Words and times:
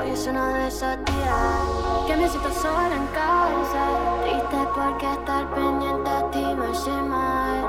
Hoy 0.00 0.10
es 0.12 0.26
uno 0.26 0.46
de 0.54 0.66
esos 0.68 0.96
días 1.04 2.06
que 2.06 2.16
me 2.16 2.26
siento 2.28 2.50
sola 2.52 2.96
en 2.96 3.06
casa. 3.08 3.82
Triste 4.22 4.68
porque 4.74 5.12
estar 5.12 5.54
pendiente 5.54 6.10
a 6.10 6.30
ti 6.30 6.42
me 6.42 6.66
hace 6.68 6.90
mal. 6.90 7.68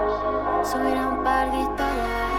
Subir 0.63 0.97
a 0.97 1.07
un 1.09 1.23
par 1.23 1.51
de 1.51 1.59
historias, 1.59 2.31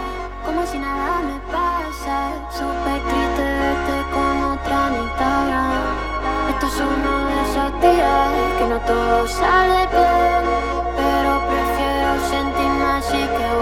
como 0.45 0.65
si 0.65 0.79
nada 0.79 1.19
me 1.21 1.39
pasa. 1.51 2.33
Súper 2.49 3.01
triste 3.03 3.43
verte 3.43 3.97
con 4.13 4.43
otra 4.53 4.87
en 4.87 5.03
Instagram. 5.03 6.13
Esto 6.49 6.65
es 6.65 6.81
uno 6.81 7.11
de 7.27 7.41
esos 7.43 7.81
días 7.81 8.53
que 8.57 8.65
no 8.65 8.79
todo 8.79 9.27
sale 9.27 9.87
bien. 9.87 10.32
take 13.13 13.39
a 13.41 13.52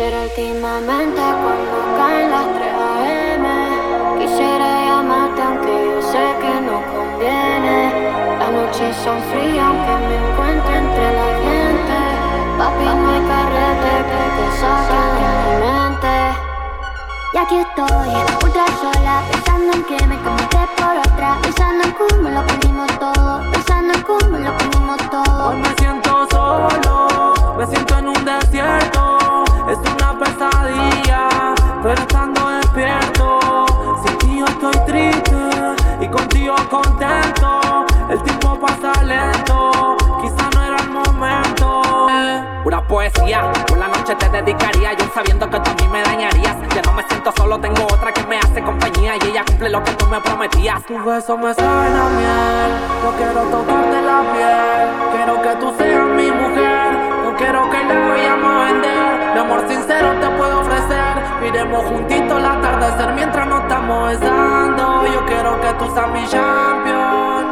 Pero 0.00 0.22
últimamente 0.22 1.20
cuando 1.20 1.76
caen 1.98 2.30
las 2.30 2.46
3 2.56 2.72
AM 2.72 4.18
Quisiera 4.18 4.66
llamarte 4.86 5.42
aunque 5.42 5.68
yo 5.68 6.00
sé 6.00 6.24
que 6.40 6.54
no 6.62 6.80
conviene. 6.88 8.08
Las 8.38 8.50
noches 8.50 8.96
son 9.04 9.20
frías 9.28 9.62
aunque 9.62 9.94
me 10.08 10.16
encuentre 10.16 10.78
entre 10.78 11.06
la 11.20 11.28
gente. 11.44 11.98
Papi, 12.56 12.84
no 12.96 13.10
hay 13.10 13.22
carrete 13.28 13.92
que 14.08 14.24
te 14.36 14.46
saque 14.60 15.00
de 15.20 15.32
mi 15.44 15.52
mente. 15.66 16.14
Y 17.34 17.36
aquí 17.36 17.56
estoy, 17.56 18.08
ultra 18.42 18.66
sola 18.80 19.22
Pensando 19.30 19.72
en 19.74 19.84
que 19.84 20.06
me 20.06 20.16
comiste 20.22 20.58
por 20.78 20.96
otra. 20.96 21.36
Pensando 21.42 21.84
en 21.84 21.92
cómo 21.92 22.28
lo 22.30 22.46
perdimos 22.46 22.98
todo 22.98 23.40
Pensando 23.52 23.92
en 23.92 24.02
cómo 24.02 24.38
lo 24.38 24.56
perdimos 24.56 25.10
todo. 25.10 25.48
Hoy 25.50 25.56
me 25.56 25.74
siento 25.78 26.26
solo 26.30 27.54
Me 27.58 27.66
siento 27.66 27.98
en 27.98 28.08
un 28.08 28.24
desierto 28.24 29.09
es 29.70 29.78
una 29.78 30.18
pesadilla, 30.18 31.54
pero 31.82 32.00
estando 32.00 32.48
despierto, 32.48 33.66
sin 34.04 34.18
ti 34.18 34.38
yo 34.38 34.44
estoy 34.46 34.72
triste 34.86 35.36
y 36.00 36.08
contigo 36.08 36.56
contento. 36.68 37.86
El 38.08 38.20
tiempo 38.22 38.58
pasa 38.58 38.92
lento, 39.04 39.96
quizá 40.20 40.50
no 40.54 40.62
era 40.62 40.76
el 40.76 40.90
momento. 40.90 41.82
Pura 42.64 42.82
poesía, 42.86 43.52
por 43.68 43.78
la 43.78 43.88
noche 43.88 44.14
te 44.16 44.28
dedicaría, 44.28 44.92
yo 44.94 45.04
sabiendo 45.14 45.48
que 45.48 45.60
tú 45.60 45.70
a 45.70 45.74
mí 45.74 45.88
me 45.88 46.02
dañarías. 46.02 46.56
Ya 46.74 46.82
no 46.82 46.92
me 46.92 47.04
siento 47.04 47.32
solo, 47.36 47.58
tengo 47.60 47.84
otra 47.84 48.12
que 48.12 48.24
me 48.26 48.38
hace 48.38 48.62
compañía 48.62 49.14
y 49.22 49.28
ella 49.28 49.44
cumple 49.46 49.70
lo 49.70 49.84
que 49.84 49.92
tú 49.92 50.06
me 50.06 50.20
prometías. 50.20 50.84
Tu 50.84 50.98
beso 51.04 51.38
me 51.38 51.54
suena 51.54 52.08
miel, 52.16 52.72
no 53.04 53.10
quiero 53.16 53.42
tocarte 53.42 54.02
la 54.02 54.20
piel, 54.32 54.88
quiero 55.12 55.42
que 55.42 55.56
tú 55.60 55.74
seas 55.78 56.06
mi 56.06 56.30
mujer, 56.30 56.92
no 57.24 57.36
quiero 57.36 57.70
que 57.70 57.84
la 57.84 58.08
vayamos 58.08 58.50
a 58.50 58.64
vender. 58.64 59.19
Mi 59.34 59.40
amor 59.40 59.64
sincero 59.68 60.12
te 60.20 60.28
puedo 60.30 60.60
ofrecer. 60.60 61.14
Miremos 61.40 61.84
juntitos 61.86 62.38
el 62.38 62.44
atardecer 62.44 63.14
mientras 63.14 63.46
nos 63.46 63.62
estamos 63.62 64.10
besando. 64.10 65.06
Yo 65.06 65.26
quiero 65.26 65.60
que 65.60 65.72
tú 65.74 65.90
seas 65.94 66.08
mi 66.10 66.26
champion. 66.26 67.49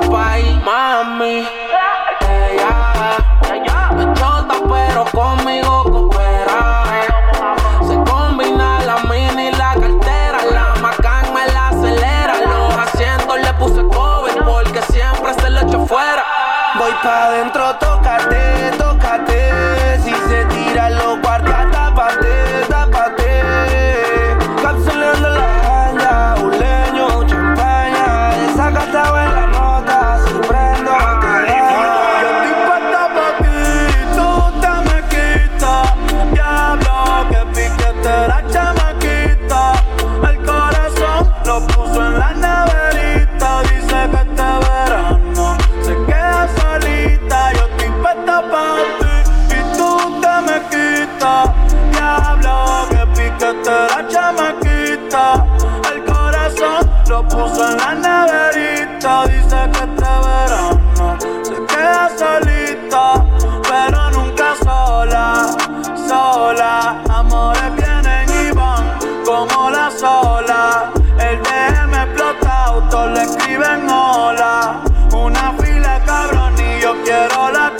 Mami, 0.00 1.46
ella 2.28 3.92
me 3.94 4.12
chota, 4.14 4.54
pero 4.68 5.04
conmigo 5.12 5.84
coopera. 5.84 6.84
Se 7.86 7.94
combina 8.10 8.80
la 8.80 8.96
mini 9.08 9.48
y 9.48 9.52
la 9.52 9.74
cartera. 9.74 10.38
La 10.50 10.74
macán 10.80 11.32
me 11.32 11.46
la 11.52 11.68
acelera. 11.68 12.34
Los 12.44 12.76
asientos 12.76 13.40
le 13.40 13.52
puse 13.54 13.84
cover 13.86 14.44
porque 14.44 14.82
siempre 14.82 15.32
se 15.34 15.50
lo 15.50 15.60
echo 15.60 15.86
fuera. 15.86 16.24
Voy 16.76 16.92
pa' 17.04 17.30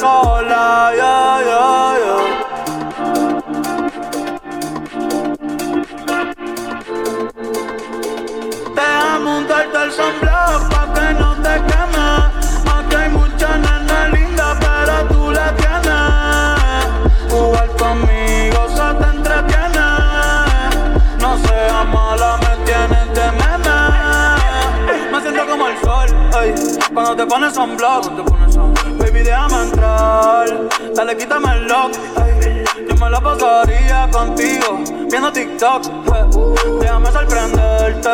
quiero 0.04 0.42
la 0.42 0.54
cola. 0.54 0.92
Yeah, 0.94 1.42
yeah, 1.48 1.98
yeah. 2.02 2.22
Déjame 8.74 9.30
untarte 9.38 9.78
el 9.84 9.90
sunblock 9.92 10.60
pa' 10.70 10.86
que 10.94 11.06
no 11.14 11.30
te 11.36 11.54
queme. 11.68 12.08
Aquí 12.74 12.94
hay 12.96 13.08
muchas 13.10 13.58
nenas 13.58 14.12
lindas, 14.12 14.56
pero 14.60 14.94
tú 15.08 15.20
la 15.30 15.48
tienes. 15.56 16.52
Jugar 17.30 17.68
conmigo 17.76 18.60
se 18.68 18.88
te 19.00 19.06
entretiene. 19.16 19.88
No 21.20 21.30
seas 21.38 21.86
mala, 21.92 22.30
me 22.38 22.52
tienes 22.64 23.06
de 23.14 23.26
meme. 23.40 23.78
Me 25.12 25.18
siento 25.20 25.42
como 25.46 25.64
el 25.68 25.76
sol, 25.80 26.08
ey, 26.42 26.54
cuando 26.92 27.16
te 27.16 27.26
pones 27.26 27.54
sunblock. 27.54 28.04
Baby, 28.14 28.73
déjame 29.24 29.62
entrar, 29.62 30.46
dale, 30.94 31.16
quítame 31.16 31.52
el 31.54 31.66
lock, 31.66 31.92
ey. 32.42 32.64
Yo 32.88 32.94
me 32.96 33.10
la 33.10 33.20
pasaría 33.20 34.08
contigo, 34.12 34.78
viendo 35.10 35.32
TikTok. 35.32 35.82
Déjame 36.80 37.10
sorprenderte, 37.10 38.10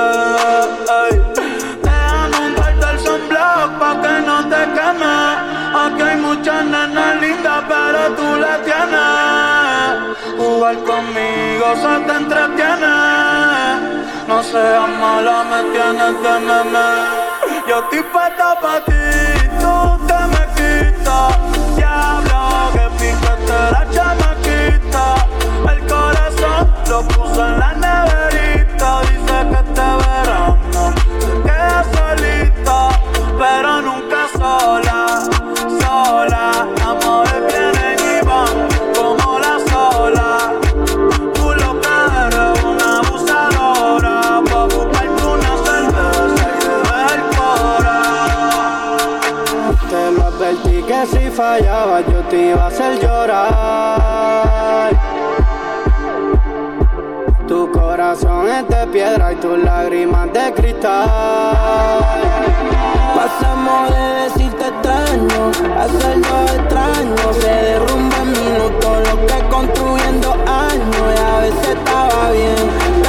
ey. 1.03 1.21
Déjame 1.83 2.37
untarte 2.47 2.87
el 2.93 2.99
sunblock 3.01 3.79
pa' 3.81 4.01
que 4.03 4.15
no 4.29 4.37
te 4.49 4.61
queme. 4.77 5.17
Aquí 5.83 6.03
hay 6.03 6.17
muchas 6.17 6.65
nenas 6.65 7.21
lindas, 7.21 7.65
pero 7.69 8.01
tú 8.17 8.37
la 8.45 8.55
tienes. 8.63 10.17
Jugar 10.39 10.77
conmigo 10.91 11.67
se 11.83 11.93
te 12.07 12.13
entretiene. 12.23 12.95
No 14.29 14.43
seas 14.45 14.89
mala, 15.01 15.45
me 15.51 15.61
tienes 15.73 16.23
de 16.23 16.35
meme. 16.47 16.89
Yo 17.69 17.79
estoy 17.81 18.03
puesta 18.13 18.59
pa' 18.61 18.81
ti, 18.85 18.93
la 23.71 23.87
chamaquita. 23.91 25.15
El 25.73 25.81
corazón 25.87 26.73
lo 26.89 27.03
puso 27.09 27.47
en 27.47 27.59
la 27.59 27.73
neverita. 27.75 29.01
Dice 29.03 29.37
que 29.51 29.59
este 29.65 29.87
verano 30.03 30.59
se 31.21 31.33
queda 31.43 31.81
solita, 31.97 32.79
pero 33.39 33.83
nunca 33.83 34.21
sola, 34.39 35.01
sola. 35.81 36.67
Amores 36.85 37.43
vienen 37.49 37.99
y 37.99 38.27
van 38.27 38.57
como 38.95 39.39
la 39.39 39.55
sola. 39.71 40.29
Tú 41.35 41.47
lo 41.63 41.81
que 41.81 41.95
eres 42.27 42.65
una 42.65 42.99
abusadora 42.99 44.17
Pa' 44.51 44.65
buscarte 44.65 45.23
una 45.25 45.53
cerveza 45.65 46.45
y 46.59 46.67
beber 46.69 47.19
el 47.19 47.23
cora 47.37 47.99
Te 49.89 50.03
lo 50.13 50.27
advertí 50.27 50.83
que 50.83 51.07
si 51.07 51.31
fallaba 51.31 52.01
yo 52.01 52.21
te 52.29 52.51
iba 52.51 52.65
a 52.65 52.67
hacer 52.69 52.95
llorar. 53.01 53.10
De 58.51 58.87
piedra 58.89 59.33
y 59.33 59.37
tus 59.37 59.63
lágrimas 59.63 60.33
de 60.33 60.53
cristal. 60.53 62.01
Pasamos 63.15 63.91
de 63.91 64.03
decirte 64.25 64.65
extraño 64.67 65.53
a 65.79 65.85
hacerlo 65.85 66.37
extraño. 66.59 67.33
Se 67.41 67.49
derrumba 67.49 68.17
en 68.17 68.33
minutos 68.33 69.09
lo 69.09 69.27
que 69.27 69.49
construyendo 69.49 70.33
años. 70.33 70.97
Y 71.15 71.23
a 71.23 71.39
veces 71.39 71.69
estaba 71.69 72.31
bien, 72.33 73.00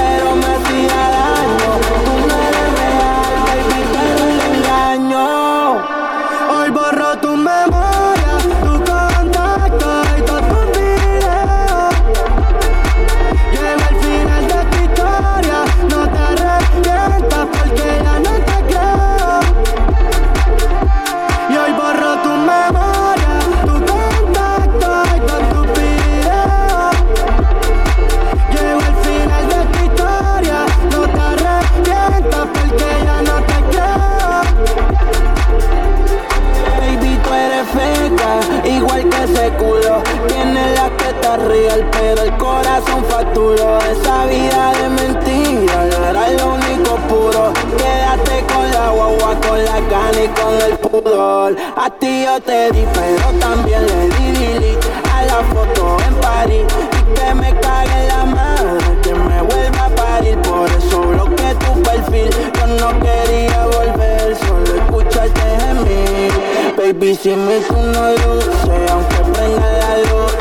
Mi 67.24 67.36
tú 67.36 67.76
no 67.76 68.10
luce, 68.10 68.92
aunque 68.92 69.18
prenda 69.32 69.72
la 69.78 69.98
luz, 69.98 70.36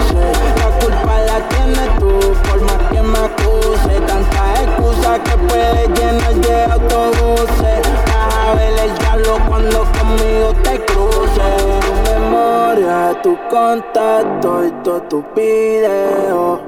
la 0.56 0.78
culpa 0.80 1.20
la 1.26 1.48
tienes 1.50 1.98
tú, 1.98 2.32
por 2.48 2.60
más 2.62 2.90
que 2.90 3.02
me 3.02 3.18
acuse. 3.18 4.00
Tantas 4.06 4.60
excusas 4.62 5.18
que 5.18 5.36
puedes 5.46 5.88
llenar 5.88 6.34
de 6.36 6.64
autobuses. 6.72 7.82
Vas 8.06 8.34
a 8.34 8.54
ver 8.54 8.78
el 8.78 8.98
diablo 8.98 9.38
cuando 9.46 9.84
conmigo 9.92 10.54
te 10.62 10.82
cruces. 10.86 11.80
Tu 11.84 12.12
memoria, 12.14 13.20
tu 13.22 13.36
contacto 13.50 14.64
y 14.64 14.70
todo 14.82 15.02
tu 15.02 15.22
video. 15.36 16.60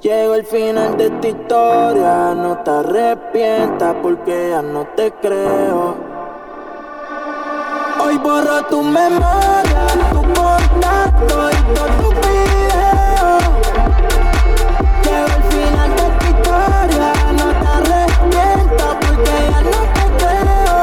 Llegó 0.00 0.34
el 0.36 0.44
final 0.44 0.96
de 0.96 1.06
esta 1.06 1.26
historia, 1.26 2.34
no 2.36 2.58
te 2.58 2.70
arrepientas 2.70 3.96
porque 4.00 4.50
ya 4.50 4.62
no 4.62 4.86
te 4.94 5.10
creo. 5.20 6.10
Hoy 8.02 8.16
borro 8.16 8.59
tu 8.70 8.82
memoria, 8.82 9.86
tu 10.12 10.22
contacto 10.22 11.50
y 11.50 11.74
todo 11.74 11.88
tu 11.98 12.08
video. 12.20 13.38
Llegó 15.02 15.32
el 15.36 15.44
final 15.52 15.90
de 15.96 16.06
tu 16.18 16.24
historia, 16.32 17.08
no 17.38 17.46
te 17.60 17.66
arrepientas 17.78 18.92
porque 19.00 19.34
ya 19.50 19.60
no 19.60 19.78
te 19.96 20.04
creo. 20.20 20.80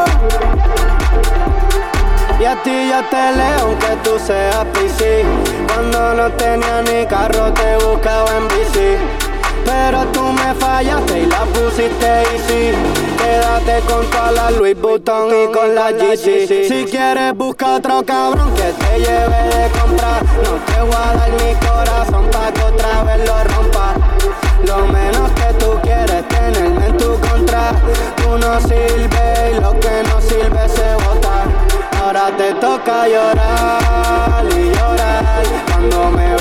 Y 2.41 2.45
a 2.45 2.55
ti 2.63 2.75
ya 2.89 3.01
te 3.09 3.23
leo 3.37 3.67
que 3.79 3.91
tú 4.03 4.19
seas 4.19 4.65
PC. 4.73 5.25
Cuando 5.73 5.99
no 6.13 6.29
tenía 6.31 6.81
ni 6.81 7.05
carro 7.05 7.53
te 7.53 7.77
buscaba 7.77 8.29
en 8.35 8.47
bici. 8.49 9.26
Pero 9.77 10.05
tú 10.07 10.23
me 10.23 10.53
fallaste 10.55 11.19
y 11.19 11.25
la 11.27 11.41
pusiste 11.45 12.07
easy. 12.33 12.73
Quédate 13.17 13.79
con 13.87 14.05
toda 14.09 14.31
la 14.31 14.51
Louis 14.51 14.75
Vuitton 14.79 15.29
y 15.29 15.53
con 15.53 15.75
la 15.75 15.91
GC 15.91 16.67
Si 16.67 16.85
quieres 16.85 17.35
busca 17.35 17.75
otro 17.75 18.03
cabrón 18.03 18.53
que 18.55 18.73
te 18.73 18.99
lleve 18.99 19.39
de 19.53 19.69
comprar 19.79 20.23
No 20.43 20.53
te 20.67 20.81
voy 20.81 20.95
a 20.95 21.13
dar 21.17 21.31
mi 21.31 21.53
corazón 21.67 22.25
pa' 22.31 22.51
que 22.53 22.61
otra 22.63 23.03
vez 23.03 23.27
lo 23.27 23.43
rompa. 23.43 23.93
Lo 24.65 24.87
menos 24.87 25.31
que 25.31 25.53
tú 25.59 25.79
quieres 25.83 26.27
tenerme 26.27 26.87
en 26.87 26.97
tu 26.97 27.19
contra. 27.19 27.71
Tú 28.15 28.37
no 28.37 28.59
sirves 28.61 29.51
y 29.51 29.61
lo 29.61 29.79
que 29.79 30.03
no 30.09 30.21
sirve 30.21 30.69
se 30.69 30.93
bota. 31.05 31.43
Ahora 32.01 32.31
te 32.35 32.53
toca 32.55 33.07
llorar 33.07 34.45
y 34.51 34.75
llorar 34.75 35.43
Cuando 35.67 36.11
me 36.11 36.36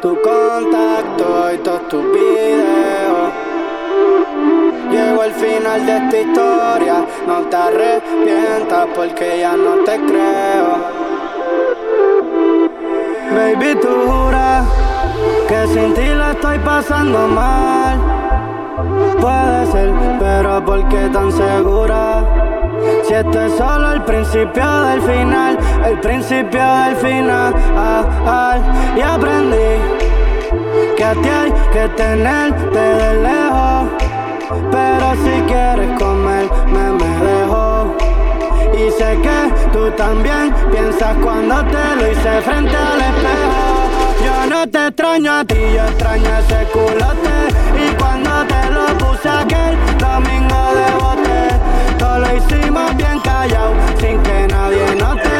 tu 0.00 0.18
contacto 0.22 1.52
y 1.52 1.58
todos 1.58 1.88
tus 1.88 2.04
videos 2.12 3.32
Llegó 4.90 5.24
el 5.24 5.32
final 5.32 5.86
de 5.86 5.96
esta 5.98 6.20
historia, 6.20 7.04
no 7.26 7.40
te 7.50 7.56
arrepientas 7.56 8.86
porque 8.94 9.40
ya 9.40 9.54
no 9.56 9.84
te 9.84 9.96
creo 9.96 11.02
Baby, 13.34 13.78
tú 13.80 13.88
juras 14.06 14.64
que 15.48 15.66
sin 15.68 15.94
ti 15.94 16.06
la 16.06 16.32
estoy 16.32 16.58
pasando 16.58 17.28
mal. 17.28 17.98
Puede 19.20 19.66
ser, 19.72 19.92
pero 20.18 20.64
¿por 20.64 20.88
qué 20.88 21.08
tan 21.10 21.30
segura? 21.32 22.51
Si 23.06 23.14
esto 23.14 23.40
es 23.40 23.56
solo 23.56 23.92
el 23.92 24.02
principio 24.02 24.82
del 24.82 25.02
final, 25.02 25.58
el 25.84 26.00
principio 26.00 26.60
del 26.60 26.96
final. 26.96 27.54
Ah, 27.76 28.04
ah, 28.26 28.58
y 28.96 29.00
aprendí 29.00 30.02
que 30.96 31.04
a 31.04 31.12
ti 31.12 31.28
hay 31.28 31.52
que 31.72 31.88
tenerte 31.96 32.78
de 32.78 33.22
lejos. 33.22 33.88
Pero 34.70 35.12
si 35.24 35.40
quieres 35.42 35.98
comer, 35.98 36.48
me, 36.66 36.92
me 36.92 37.12
dejo. 37.26 37.96
Y 38.74 38.90
sé 38.90 39.18
que 39.22 39.70
tú 39.72 39.90
también 39.92 40.52
piensas 40.70 41.16
cuando 41.22 41.64
te 41.64 41.96
lo 41.96 42.10
hice 42.10 42.40
frente 42.42 42.76
al 42.76 43.00
espejo. 43.00 43.82
Yo 44.24 44.46
no 44.50 44.66
te 44.68 44.86
extraño 44.86 45.32
a 45.32 45.44
ti, 45.44 45.56
yo 45.74 45.84
extraño 45.84 46.30
ese 46.38 46.64
culote. 46.72 47.36
Y 47.84 47.94
cuando 47.96 48.30
te 48.46 48.70
lo 48.70 48.86
puse 48.98 49.28
aquel 49.28 49.76
domingo 49.98 50.60
de 50.78 50.88
bote, 51.02 51.42
todo 52.02 52.18
lo 52.18 52.36
hicimos 52.36 52.96
bien 52.96 53.20
callado, 53.20 53.74
sin 54.00 54.20
que 54.22 54.48
nadie 54.48 54.96
note. 54.96 55.30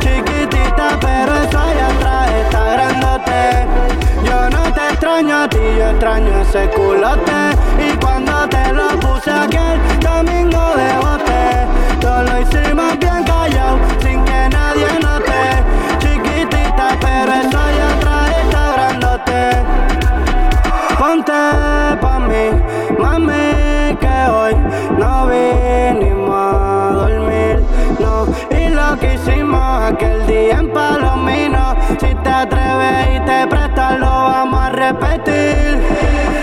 Chiquitita, 0.00 0.98
pero 1.00 1.34
eso 1.42 1.58
allá 1.58 1.86
atrás 1.88 2.30
está 2.42 2.72
grandote. 2.74 3.66
Yo 4.22 4.50
no 4.50 4.72
te 4.74 4.88
extraño 4.90 5.34
a 5.44 5.48
ti, 5.48 5.64
yo 5.78 5.90
extraño 5.90 6.40
ese 6.42 6.68
culote. 6.70 7.32
Y 7.88 7.96
cuando 7.96 8.46
te 8.48 8.72
lo 8.72 8.88
puse 9.00 9.30
aquel 9.30 9.80
domingo 10.00 10.62
de 10.76 10.92
bote 10.98 11.43
que 29.04 29.14
hicimos 29.14 29.82
aquel 29.82 30.26
día 30.26 30.58
en 30.58 30.72
Palomino, 30.72 31.76
si 32.00 32.14
te 32.14 32.30
atreves 32.30 33.16
y 33.16 33.20
te 33.20 33.46
prestas, 33.46 33.98
lo 33.98 34.06
vamos 34.06 34.60
a 34.60 34.70
repetir. 34.70 35.78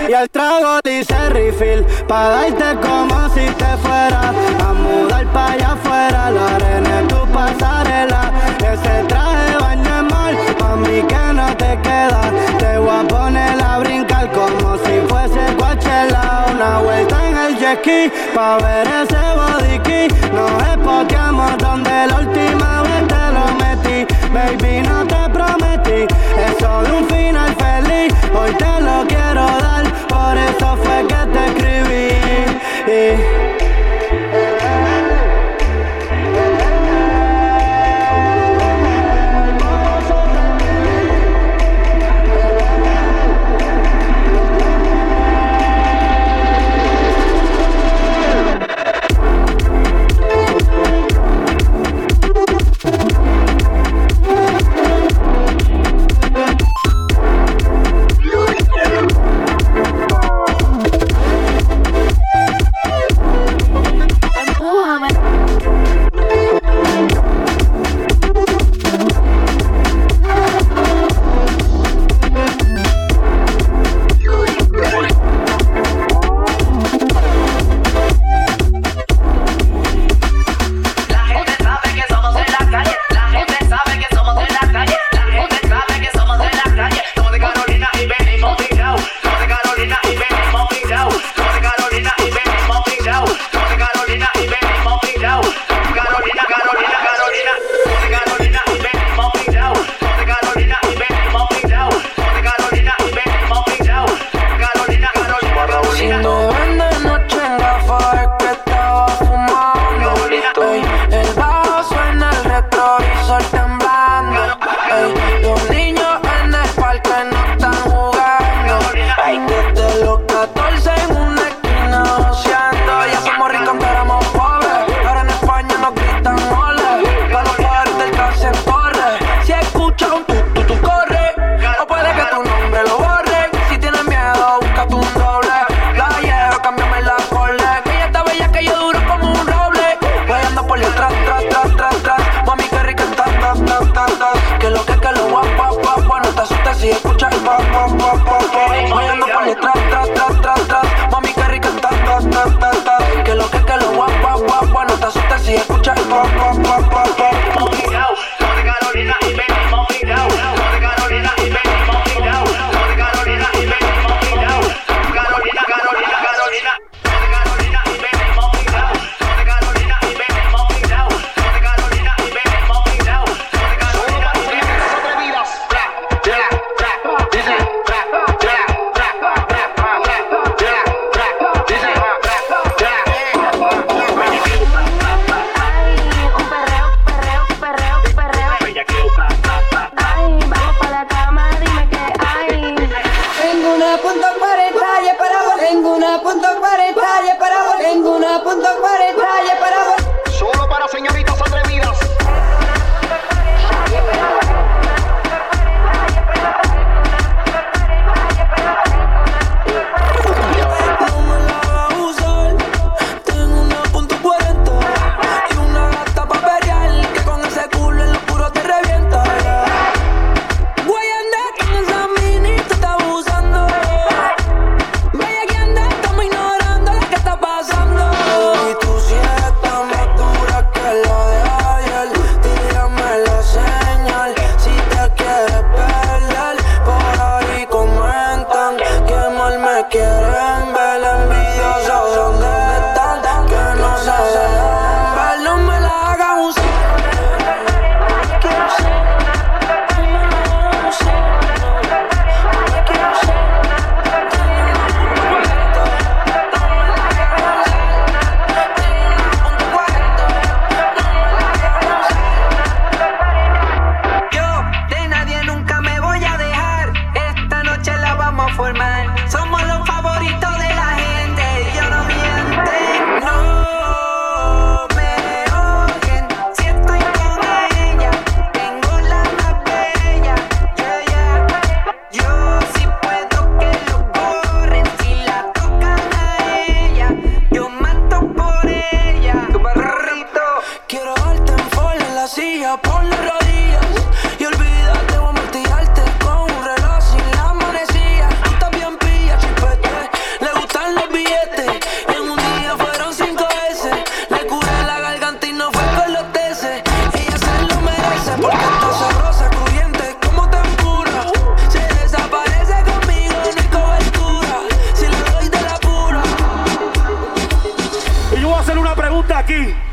Y 0.08 0.12
el 0.12 0.30
trago 0.30 0.78
dice 0.84 1.16
refill, 1.30 1.84
pa' 2.06 2.28
darte 2.28 2.78
como 2.86 3.28
si 3.30 3.46
te 3.62 3.76
fuera 3.82 4.32
a 4.66 4.72
mudar 4.72 5.26
pa' 5.32 5.52
allá 5.52 5.72
afuera. 5.72 6.30
La 6.30 6.56
arena 6.56 7.00
es 7.00 7.08
tu 7.08 7.26
pasarela, 7.32 8.30
ese 8.58 9.04
traje 9.08 9.56
baño 9.60 10.02
mal, 10.10 10.36
pa' 10.58 10.76
mí 10.76 11.02
que 11.02 11.32
no 11.34 11.46
te 11.56 11.78
queda. 11.82 12.22
Te 12.58 12.78
voy 12.78 12.96
a 12.96 13.08
poner 13.08 13.60
a 13.62 13.78
brincar 13.78 14.30
como 14.30 14.76
si 14.84 15.00
fuese 15.08 15.56
Coachella. 15.56 16.46
Una 16.52 16.78
vuelta 16.78 17.28
en 17.28 17.36
el 17.38 17.58
jet 17.58 17.78
ski, 17.80 18.12
pa' 18.34 18.58
ver 18.58 18.86
ese 18.86 19.22
body 19.38 19.78
key. 19.80 20.08
Nos 20.32 20.62
espoteamos 20.68 21.61
la 22.08 22.16
última 22.18 22.82
vez 22.82 23.08
te 23.12 23.24
lo 23.36 23.44
metí. 23.62 23.98
Baby, 24.32 24.82
no 24.88 25.06
te 25.06 25.22
prometí, 25.36 26.00
es 26.44 26.52
solo 26.58 26.98
un 26.98 27.06
final 27.08 27.54
feliz. 27.56 28.12
Hoy 28.34 28.52
te 28.62 28.80
lo 28.80 29.04
quiero 29.06 29.44
dar 29.66 29.84
por 30.08 30.36
eso 30.36 30.76
fue 30.82 31.06
que 31.10 31.20
te 31.32 31.42
escribí. 31.48 31.92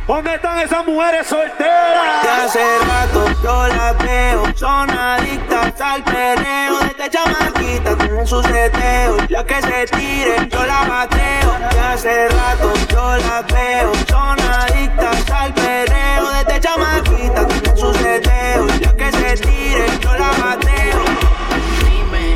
¿Dónde 0.09 0.33
están 0.33 0.57
esas 0.57 0.83
mujeres 0.87 1.27
solteras? 1.27 2.23
Ya 2.23 2.45
hace 2.45 2.79
rato 2.79 3.25
yo 3.43 3.67
las 3.67 3.95
veo, 3.99 4.43
son 4.55 4.89
adictas 4.89 5.79
al 5.79 6.03
perreo. 6.03 6.79
Desde 6.79 7.11
chamaquita 7.11 7.95
con 7.95 8.25
sus 8.25 8.43
seteos, 8.43 9.29
las 9.29 9.43
que 9.43 9.61
se 9.61 9.85
tiren 9.85 10.49
yo 10.49 10.65
la 10.65 10.83
bateo. 10.85 11.59
Ya 11.75 11.91
hace 11.93 12.27
rato 12.27 12.73
yo 12.89 13.17
las 13.17 13.45
veo, 13.53 13.93
son 14.09 14.39
adictas 14.39 15.29
al 15.29 15.53
perreo. 15.53 16.29
Desde 16.31 16.59
chamaquita 16.59 17.43
con 17.43 17.77
sus 17.77 17.95
seteos, 17.97 18.81
las 18.81 18.93
que 18.95 19.11
se 19.11 19.37
tiren 19.37 19.99
yo 19.99 20.13
la 20.17 20.31
bateo. 20.43 21.38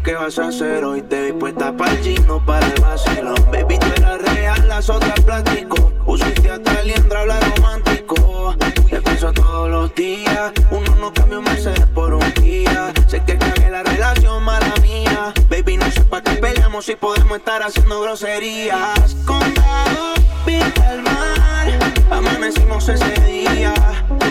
preguntas 0.00 0.04
qué 0.04 0.14
vas 0.14 0.38
a 0.38 0.48
hacer 0.48 0.84
hoy. 0.84 1.02
Te 1.02 1.26
vi 1.26 1.32
puesta 1.32 1.76
para 1.76 1.92
el 1.92 2.02
chino, 2.02 2.44
para 2.44 2.66
el 2.66 2.80
vacilón. 2.80 3.34
Baby, 3.50 3.78
tú 3.78 3.86
eras 3.96 4.22
real, 4.22 4.68
las 4.68 4.90
otras 4.90 5.20
plástico. 5.20 5.92
Pusiste 6.04 6.50
hasta 6.50 6.80
el 6.80 7.16
habla 7.16 7.40
romántico. 7.40 8.54
Te 8.88 9.00
pienso 9.00 9.32
todos 9.32 9.70
los 9.70 9.94
días. 9.94 10.52
Uno 10.70 10.94
no 10.96 11.12
cambia 11.12 11.38
un 11.38 11.44
mes 11.44 11.68
por 11.94 12.14
un 12.14 12.34
día. 12.34 12.92
Sé 13.06 13.22
que 13.24 13.36
cagué 13.38 13.70
la 13.70 13.82
relación, 13.82 14.42
mala 14.42 14.72
mía. 14.82 15.32
Baby, 15.48 15.76
no 15.76 15.90
sé 15.90 16.02
para 16.04 16.22
qué 16.22 16.40
peleamos 16.40 16.84
si 16.84 16.96
podemos 16.96 17.38
estar 17.38 17.62
haciendo 17.62 18.00
groserías. 18.00 19.14
Condado, 19.26 20.14
pinta 20.44 20.94
el 20.94 21.02
mar. 21.02 21.78
Amanecimos 22.10 22.88
ese 22.88 23.20
día. 23.22 23.74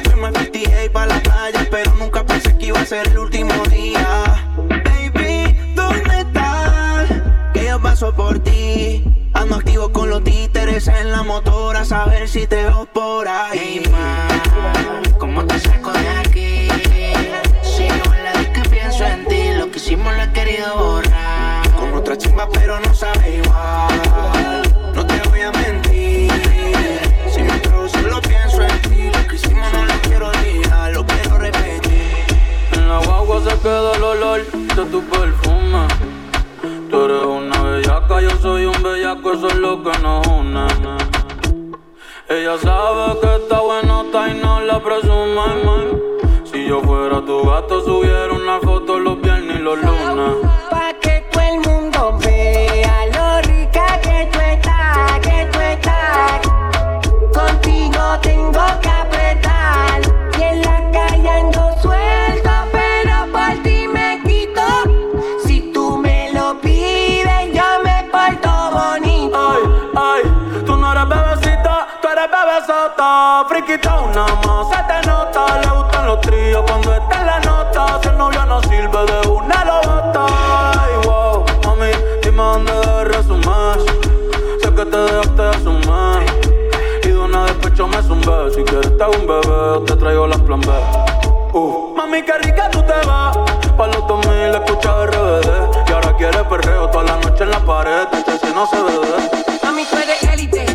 Fuimos 0.04 0.30
al 0.30 0.48
PTA 0.48 0.92
para 0.92 1.16
la 1.16 1.20
playa, 1.22 1.68
pero 1.72 1.94
nunca 1.96 2.26
pensé 2.26 2.58
que 2.58 2.68
iba 2.68 2.80
a 2.80 2.86
ser 2.86 3.08
el 3.08 3.20
último 3.20 3.54
día 3.70 4.79
paso 7.82 8.14
por 8.14 8.40
ti. 8.40 9.04
Ando 9.34 9.56
activo 9.56 9.92
con 9.92 10.10
los 10.10 10.24
títeres 10.24 10.88
en 10.88 11.12
la 11.12 11.24
motora, 11.24 11.82
a 11.82 11.86
saber 11.86 12.28
si 12.28 12.48
te 12.48 12.64
veo 12.64 12.86
por 12.94 13.28
ahí. 13.28 13.82
Hey, 13.84 15.14
¿cómo 15.18 15.46
te 15.46 15.60
saco 15.60 15.92
de 15.92 16.10
aquí? 16.10 16.68
Sigo 17.62 18.14
en 18.14 18.24
la 18.24 18.54
que 18.54 18.70
pienso 18.70 19.06
en 19.06 19.26
ti, 19.26 19.52
lo 19.58 19.72
que 19.72 19.78
hicimos 19.78 20.14
lo 20.16 20.24
he 20.24 20.32
querido 20.32 20.78
borrar. 20.78 21.70
Con 21.72 21.94
otra 21.94 22.18
chimba, 22.18 22.48
pero 22.52 22.80
no 22.80 22.94
sabe 22.94 23.38
igual. 23.38 24.59
eso 39.12 39.48
es 39.48 39.56
lo 39.56 39.82
que 39.82 39.98
nos 40.00 40.28
une. 40.28 40.68
Ella 42.30 42.58
sabe 42.60 43.20
que 43.20 43.36
está 43.38 43.60
bueno, 43.60 44.04
está 44.04 44.30
y 44.30 44.40
no 44.40 44.62
la 44.62 44.80
presume, 44.80 45.64
man. 45.66 46.02
Si 46.44 46.68
yo 46.68 46.80
fuera 46.82 47.20
tu 47.26 47.44
gato, 47.44 47.82
subiera 47.84 48.32
una 48.32 48.60
foto 48.60 49.00
los 49.00 49.20
viernes 49.20 49.60
y 49.60 49.64
los 49.64 49.82
lunes. 49.82 50.59
Hago 89.02 89.14
un 89.14 89.28
bebé, 89.28 89.86
te 89.86 89.96
traigo 89.96 90.28
las 90.28 90.42
plan 90.42 90.62
B. 90.62 90.68
Uh. 91.54 91.96
Mami, 91.96 92.22
qué 92.24 92.34
rica 92.40 92.70
tú 92.70 92.82
te 92.82 93.08
vas. 93.08 93.38
Pa' 93.78 93.88
los 93.88 94.08
2000 94.08 94.56
escucha 94.56 95.06
RBD. 95.06 95.88
Y 95.88 95.92
ahora 95.92 96.18
quieres 96.18 96.44
perreo 96.44 96.90
toda 96.90 97.04
la 97.06 97.18
noche 97.18 97.44
en 97.44 97.52
la 97.52 97.60
pared. 97.60 98.08
Si 98.42 98.54
no 98.54 98.68
se 98.68 98.82
ve. 98.82 99.60
Mami, 99.64 99.86
tú 99.86 99.96
eres 99.98 100.24
élite, 100.24 100.69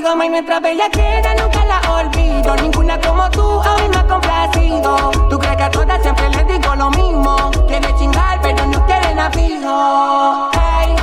contigo, 0.00 0.16
mami, 0.16 0.28
nuestra 0.28 0.60
bella 0.60 0.88
queda, 0.90 1.34
nunca 1.34 1.64
la 1.64 1.80
olvido. 1.92 2.56
Ninguna 2.56 3.00
como 3.00 3.30
tú, 3.30 3.60
a 3.60 3.76
mí 3.76 3.88
me 3.88 3.96
ha 3.96 4.06
complacido. 4.06 5.10
Tú 5.28 5.38
crees 5.38 5.56
que 5.56 5.62
a 5.62 5.70
todas 5.70 6.02
siempre 6.02 6.28
les 6.30 6.46
digo 6.46 6.74
lo 6.74 6.90
mismo. 6.90 7.50
Quiere 7.68 7.94
chingar, 7.98 8.40
pero 8.40 8.66
no 8.66 8.86
quieren 8.86 9.18
a 9.18 9.30
fijo. 9.30 10.50
Ey, 10.52 10.96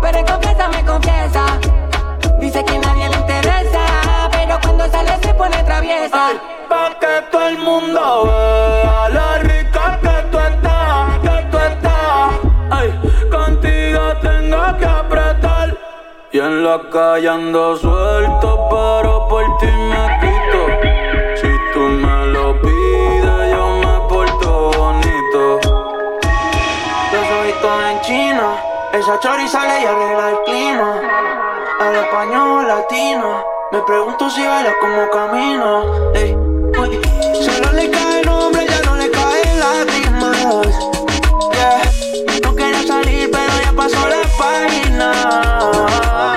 pero 0.00 0.18
en 0.18 0.26
confianza 0.26 0.68
me 0.68 0.84
confiesa. 0.84 1.44
Dice 2.40 2.64
que 2.64 2.78
nadie 2.78 3.08
le 3.08 3.16
interesa, 3.16 4.28
pero 4.32 4.58
cuando 4.62 4.90
sale 4.90 5.18
se 5.22 5.34
pone 5.34 5.62
traviesa. 5.64 6.28
Ay, 6.28 6.40
pa' 6.68 6.98
que 6.98 7.22
todo 7.30 7.48
el 7.48 7.58
mundo 7.58 8.24
vea 8.24 9.08
la 9.10 9.38
rica 9.38 9.98
que 10.02 10.19
en 16.50 16.64
la 16.64 16.80
calle 16.90 17.28
ando 17.28 17.76
suelto, 17.76 18.66
pero 18.70 19.28
por 19.28 19.44
ti 19.58 19.66
me 19.66 20.02
quito. 20.20 20.60
Si 21.40 21.50
tú 21.72 21.80
me 21.80 22.26
lo 22.26 22.60
pides, 22.60 23.50
yo 23.52 23.64
me 23.82 24.08
porto 24.08 24.70
bonito. 24.76 25.60
Los 27.12 27.26
ojitos 27.38 27.76
en 27.90 28.00
China, 28.00 28.48
esa 28.92 29.20
chori 29.20 29.46
sale 29.46 29.82
y 29.82 29.86
arregla 29.86 30.30
el 30.30 30.38
clima. 30.44 30.90
Al 31.80 31.94
español 31.94 32.66
latino, 32.66 33.44
me 33.70 33.80
pregunto 33.82 34.28
si 34.28 34.44
baila 34.44 34.72
como 34.80 35.08
camino. 35.10 36.12
Ey, 36.14 36.34
uy. 36.34 37.00
Solo 37.44 37.72
le 37.72 37.90
cae 37.90 38.24
nombre, 38.24 38.66
ya 38.66 38.80
no 38.86 38.96
le 38.96 39.08
caen 39.10 39.60
lágrimas. 39.60 40.66
Yeah. 41.52 42.40
No 42.42 42.56
quería 42.56 42.86
salir, 42.86 43.30
pero 43.30 43.52
ya 43.64 43.72
pasó 43.72 44.08
la 44.08 44.22
página. 44.36 46.29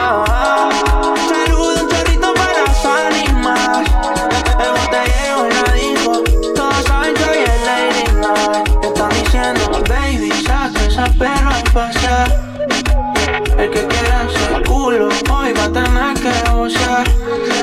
El 11.75 13.71
que 13.71 13.88
quiera 13.88 14.27
ese 14.29 14.62
culo, 14.67 15.09
hoy 15.31 15.53
va 15.53 15.63
a 15.63 15.71
tener 15.71 16.13
que 16.21 16.51
gozar. 16.51 17.62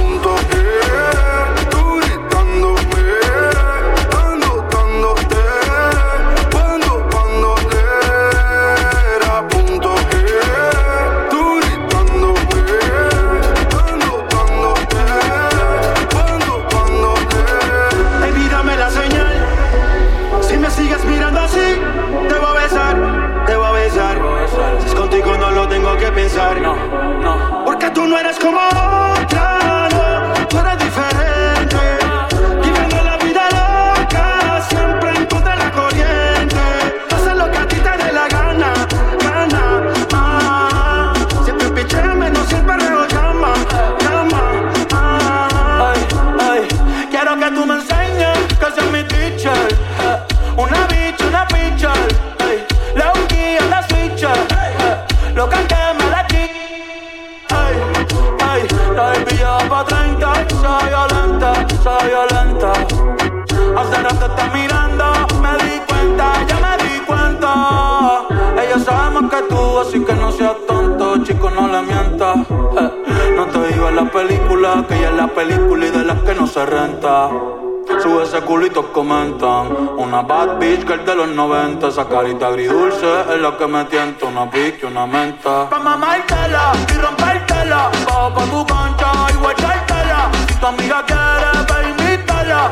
Sube 78.01 78.23
ese 78.23 78.41
culito, 78.41 78.93
comentan. 78.93 79.67
Una 79.97 80.21
bad 80.21 80.57
bitch 80.59 80.85
que 80.85 80.93
es 80.93 81.05
de 81.05 81.13
los 81.13 81.27
90. 81.27 81.87
Esa 81.89 82.07
carita 82.07 82.47
agridulce 82.47 83.09
es 83.33 83.41
la 83.41 83.57
que 83.57 83.67
me 83.67 83.83
tienta. 83.85 84.25
Una 84.27 84.49
pique, 84.49 84.85
una 84.85 85.05
menta. 85.05 85.69
Pa' 85.69 85.79
mamártela 85.79 86.71
y 86.87 86.97
rompértela. 86.97 87.91
Bajo 88.05 88.33
pa' 88.33 88.45
tu 88.45 88.65
cancha 88.65 89.11
y 89.33 89.37
guachártela. 89.41 90.31
Si 90.47 90.55
tu 90.55 90.65
amiga 90.67 91.03
quiere. 91.05 91.51
Pa' 91.67 91.83
invitarla. 91.89 92.71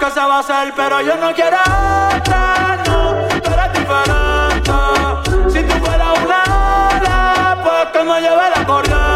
Que 0.00 0.10
se 0.10 0.20
va 0.20 0.36
a 0.36 0.38
hacer, 0.38 0.72
pero 0.74 1.00
yo 1.02 1.16
no 1.16 1.32
quiero 1.34 1.58
otra, 2.16 2.82
no. 2.86 3.00
Tú 3.42 3.50
eres 3.54 3.72
diferente. 3.78 4.72
Si 5.52 5.62
tú 5.62 5.74
fueras 5.84 6.18
una 6.24 6.40
ola, 6.96 7.58
pues 7.62 7.84
que 7.92 8.02
me 8.08 8.20
lleve 8.20 8.50
la. 8.54 9.07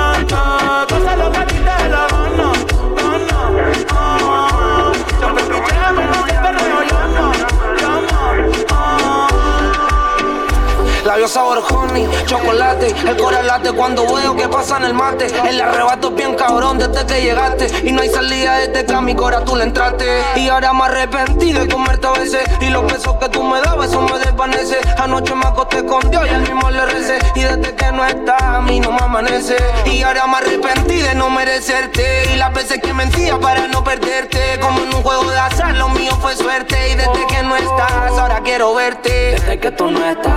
Labios 11.22 11.34
sabor 11.34 11.62
honey, 11.70 12.08
chocolate, 12.26 12.88
el 12.88 13.16
corazón 13.16 13.46
late 13.46 13.72
cuando 13.72 14.02
veo 14.12 14.34
que 14.34 14.48
pasa 14.48 14.78
en 14.78 14.84
el 14.84 14.94
mate. 14.94 15.26
El 15.48 15.60
arrebato 15.60 16.08
es 16.08 16.14
bien 16.16 16.34
cabrón 16.34 16.78
desde 16.78 17.06
que 17.06 17.22
llegaste 17.22 17.86
y 17.86 17.92
no 17.92 18.02
hay 18.02 18.08
salida 18.08 18.58
desde 18.58 18.84
que 18.84 18.92
a 18.92 19.00
mi 19.00 19.14
cora 19.14 19.44
tú 19.44 19.56
le 19.56 19.64
entraste. 19.64 20.04
Y 20.36 20.48
ahora 20.48 20.72
me 20.72 20.84
arrepentí 20.84 21.52
de 21.52 21.68
comerte 21.68 22.06
a 22.06 22.12
veces 22.12 22.42
y 22.60 22.70
los 22.70 22.84
besos 22.86 23.16
que 23.18 23.28
tú 23.28 23.42
me 23.42 23.60
dabas 23.60 23.90
eso 23.90 24.00
me 24.00 24.18
desvanece. 24.18 24.78
Anoche 24.98 25.34
me 25.34 25.46
acosté 25.46 25.84
con 25.84 26.08
Dios 26.10 26.26
y 26.26 26.30
al 26.30 26.42
mismo 26.42 26.70
le 26.70 26.86
recé 26.86 27.18
y 27.34 27.40
desde 27.40 27.74
que 27.74 27.92
no 27.92 28.04
estás 28.04 28.42
a 28.42 28.60
mí 28.60 28.80
no 28.80 28.90
me 28.90 29.02
amanece. 29.02 29.56
Y 29.86 30.02
ahora 30.02 30.26
me 30.26 30.38
arrepentí 30.38 31.02
de 31.02 31.14
no 31.14 31.30
merecerte 31.30 32.32
y 32.32 32.36
las 32.36 32.52
veces 32.52 32.80
que 32.82 32.92
mentía 32.92 33.38
para 33.38 33.68
no 33.68 33.84
perderte. 33.84 34.58
Como 34.60 34.80
en 34.82 34.94
un 34.94 35.02
juego 35.02 35.30
de 35.30 35.38
azar 35.38 35.76
lo 35.76 35.88
mío 35.90 36.16
fue 36.20 36.34
suerte 36.36 36.90
y 36.90 36.94
desde 36.94 37.26
que 37.28 37.42
no 37.42 37.56
estás 37.56 38.18
ahora 38.18 38.40
quiero 38.42 38.74
verte. 38.74 39.32
Desde 39.32 39.58
que 39.58 39.70
tú 39.70 39.90
no 39.90 40.04
estás, 40.04 40.32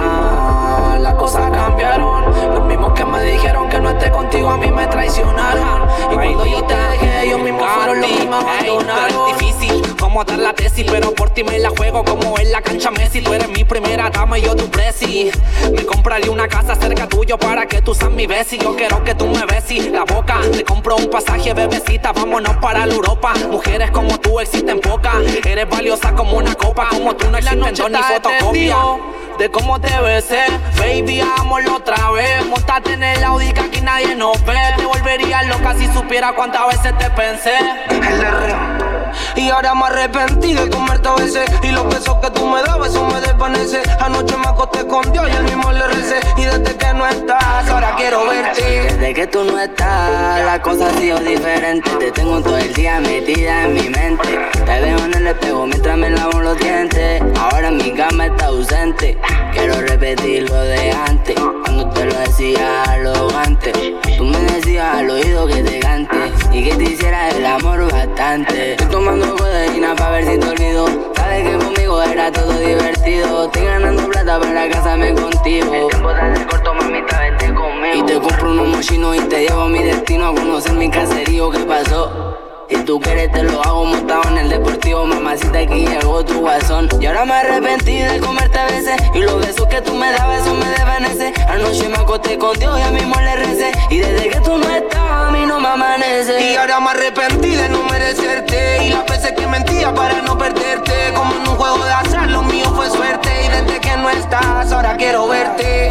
las 1.00 1.14
cosas 1.16 1.52
cambiaron. 1.52 2.26
Los 2.54 2.66
mismos 2.66 2.94
que 2.94 3.06
me 3.06 3.22
dijeron 3.24 3.70
que 3.70 3.80
no 3.80 3.90
esté 3.90 4.12
contigo 4.12 4.50
a 4.50 4.58
mí 4.58 4.72
me 4.72 4.88
traicionaron. 4.88 5.88
Y 6.12 6.16
cuando 6.16 6.46
yo 6.46 6.64
te 6.64 6.76
dejé, 6.76 7.26
ellos 7.26 7.40
mismos 7.40 7.68
fueron 7.70 8.02
los 8.02 8.10
que 8.10 8.26
me 8.26 8.36
abandonaron. 8.36 9.30
Es 9.30 9.38
difícil 9.38 9.96
como 9.98 10.24
dar 10.24 10.40
la 10.40 10.54
tesis, 10.54 10.86
pero 10.90 11.14
por 11.14 11.30
ti 11.30 11.44
me 11.44 11.60
la 11.60 11.70
juego 11.70 12.04
como 12.04 12.38
en 12.38 12.52
la 12.52 12.62
cancha 12.62 12.92
Messi. 12.92 13.22
Tú 13.22 13.34
eres 13.34 13.50
mi 13.50 13.64
primera 13.64 14.10
dama 14.10 14.38
y 14.38 14.44
yo 14.44 14.56
tu 14.56 14.70
presi. 14.70 15.32
Me 15.72 15.86
compraré 15.86 16.30
una 16.30 16.48
casa 16.48 16.76
cerca 16.76 17.08
tuyo 17.08 17.38
para 17.38 17.66
que 17.66 17.82
tú 17.82 17.94
seas 17.94 18.12
mi 18.12 18.28
besi. 18.28 18.58
Yo 18.58 18.76
quiero 18.76 19.04
que 19.04 19.16
tú 19.16 19.28
me 19.28 19.46
besis 19.46 19.92
la 19.92 20.04
boca. 20.04 20.40
Te 20.52 20.64
compro 20.64 20.96
un 20.96 21.10
pasaje, 21.10 21.54
bebecita, 21.54 22.12
vámonos 22.14 22.58
para 22.58 22.86
la 22.86 22.94
Europa. 22.94 23.34
Mujeres 23.50 23.92
como 23.92 24.20
tú 24.20 24.40
existen 24.40 24.80
pocas. 24.80 25.16
Eres 25.46 25.70
valiosa 25.70 26.14
como 26.14 26.38
una 26.38 26.56
copa, 26.56 26.88
como 26.90 27.16
tú 27.16 27.30
no 27.30 27.38
existen 27.38 27.92
ni 27.92 27.98
fotocopia 27.98 28.76
de 29.38 29.50
cómo 29.50 29.80
te 29.80 30.00
besé. 30.02 30.46
Baby, 30.78 31.22
hagámoslo 31.22 31.76
otra 31.78 32.12
vez. 32.12 32.46
Montate 32.46 32.94
en 32.94 33.04
el 33.04 33.24
Audi 33.24 33.52
que 33.54 33.62
aquí 33.62 33.82
nadie 33.82 34.16
nos 34.16 34.44
ve. 34.46 34.58
Te 34.78 34.86
volvería 34.86 35.44
loca 35.44 35.74
si 35.76 35.88
supiera 35.88 36.34
cuántas 36.34 36.68
veces 36.68 36.98
te 36.98 37.10
pensé. 37.12 38.75
Y 39.36 39.50
ahora 39.50 39.76
me 39.76 39.86
arrepentí 39.86 40.54
de 40.54 40.70
comerte 40.70 41.08
a 41.08 41.16
veces 41.16 41.50
Y 41.62 41.72
los 41.72 41.88
besos 41.88 42.18
que 42.22 42.32
tú 42.32 42.46
me 42.46 42.62
dabas, 42.64 42.90
eso 42.90 43.06
me 43.06 43.20
desvanece. 43.22 43.82
Anoche 44.00 44.36
me 44.38 44.48
acosté 44.48 44.86
con 44.88 45.12
Dios 45.12 45.28
y 45.32 45.36
el 45.36 45.44
mismo 45.44 45.72
le 45.72 45.88
recé. 45.88 46.20
Y 46.38 46.44
desde 46.44 46.76
que 46.76 46.94
no 46.94 47.08
estás, 47.08 47.70
ahora 47.70 47.96
quiero 47.98 48.26
verte 48.28 48.62
Desde 48.62 49.14
que 49.14 49.28
tú 49.28 49.44
no 49.44 49.60
estás, 49.60 50.46
la 50.46 50.62
cosa 50.62 50.90
ha 50.90 50.94
sido 50.98 51.20
diferente. 51.20 51.90
Te 52.00 52.12
tengo 52.12 52.42
todo 52.42 52.58
el 52.58 52.74
día 52.74 53.00
metida 53.00 53.64
en 53.64 53.74
mi 53.74 53.90
mente. 53.90 54.40
Te 54.66 54.80
veo 54.82 54.98
en 55.00 55.14
el 55.14 55.28
espejo 55.28 55.66
mientras 55.66 55.98
me 55.98 56.10
lavo 56.10 56.42
los 56.42 56.58
dientes. 56.58 57.22
Ahora 57.40 57.72
mi 57.72 57.92
cama 57.92 58.28
está 58.28 58.48
ausente. 58.48 59.18
Quiero 59.54 59.80
repetir 59.82 60.50
lo 60.50 60.56
de 60.62 60.92
antes. 60.92 61.36
Cuando 61.64 61.90
te 61.90 62.06
lo 62.06 62.18
decía 62.20 62.84
a 62.84 62.98
lo 62.98 63.30
antes 63.38 63.74
Tú 64.18 64.24
me 64.24 64.38
decías 64.40 64.96
al 64.96 65.10
oído 65.10 65.48
que 65.48 65.64
te 65.64 65.80
Y 66.56 66.64
que 66.64 66.74
te 66.74 66.84
hiciera 66.86 67.32
el 67.32 67.46
amor 67.46 67.92
bastante. 67.92 68.72
Estoy 68.72 68.88
tomando 68.88 69.36
codeína 69.36 69.94
pa' 69.94 70.10
ver 70.12 70.26
si 70.26 70.38
te 70.40 70.48
olvido. 70.48 70.88
Sabes 71.14 71.50
que 71.50 71.58
conmigo 71.58 72.02
era 72.02 72.32
todo 72.32 72.58
divertido. 72.58 73.48
Estoy 73.48 73.66
ganando 73.66 74.08
plata 74.08 74.40
para 74.40 74.70
casarme 74.70 75.14
contigo. 75.14 75.74
El 75.74 75.88
tiempo 75.90 76.14
te 76.14 76.46
corto, 76.46 76.74
mamita, 76.74 77.20
vente 77.20 77.54
conmigo. 77.54 77.96
Y 77.96 78.04
te 78.04 78.14
compro 78.22 78.52
unos 78.52 78.68
mochinos 78.70 79.18
y 79.18 79.20
te 79.28 79.42
llevo 79.42 79.64
a 79.64 79.68
mi 79.68 79.84
destino 79.84 80.28
A 80.28 80.34
conocer 80.34 80.72
mi 80.76 80.90
caserío, 80.90 81.52
¿qué 81.52 81.60
pasó? 81.60 82.35
Si 82.68 82.78
tú 82.84 83.00
quieres 83.00 83.32
te 83.32 83.44
lo 83.44 83.62
hago 83.62 83.86
montado 83.86 84.24
en 84.30 84.38
el 84.40 84.50
deportivo 84.50 85.06
Mamacita 85.06 85.60
aquí 85.60 85.86
llegó 85.86 86.26
tu 86.26 86.40
guasón. 86.40 86.90
Y 87.00 87.06
ahora 87.06 87.24
me 87.24 87.34
arrepentí 87.34 88.00
de 88.00 88.20
comerte 88.20 88.58
a 88.58 88.66
veces 88.66 88.96
Y 89.14 89.20
los 89.20 89.40
besos 89.40 89.68
que 89.68 89.82
tú 89.82 89.94
me 89.94 90.12
dabas 90.12 90.42
eso 90.42 90.56
me 90.56 90.66
desvanece. 90.70 91.34
Anoche 91.48 91.88
me 91.88 91.98
acosté 91.98 92.40
con 92.40 92.58
Dios 92.58 92.80
y 92.80 92.82
a 92.82 92.92
mismo 92.92 93.16
le 93.20 93.36
recé 93.36 93.72
Y 93.92 94.00
desde 94.00 94.30
que 94.30 94.40
tú 94.40 94.58
no 94.58 94.68
estás 94.70 95.00
a 95.00 95.32
mí 95.32 95.46
no 95.46 95.60
me 95.60 95.68
amanece. 95.68 96.54
Y 96.54 96.56
ahora 96.56 96.80
me 96.80 96.90
arrepentí 96.90 97.56
de 97.56 97.70
no 97.70 97.84
merecerte 97.84 98.86
Y 98.86 98.90
las 98.90 99.06
veces 99.06 99.34
que 99.34 99.46
mentía 99.46 99.94
para 99.94 100.22
no 100.24 100.36
perderte. 100.36 101.14
Como 101.16 101.36
en 101.36 101.48
un 101.48 101.56
juego 101.58 101.86
de 101.86 101.92
azar 101.92 102.32
lo 102.32 102.42
mío 102.42 102.66
fue 102.76 102.90
suerte 102.90 103.30
Y 103.46 103.50
desde 103.50 103.80
que 103.80 103.96
no 103.98 104.10
estás 104.10 104.72
ahora 104.72 104.98
quiero 104.98 105.28
verte. 105.28 105.90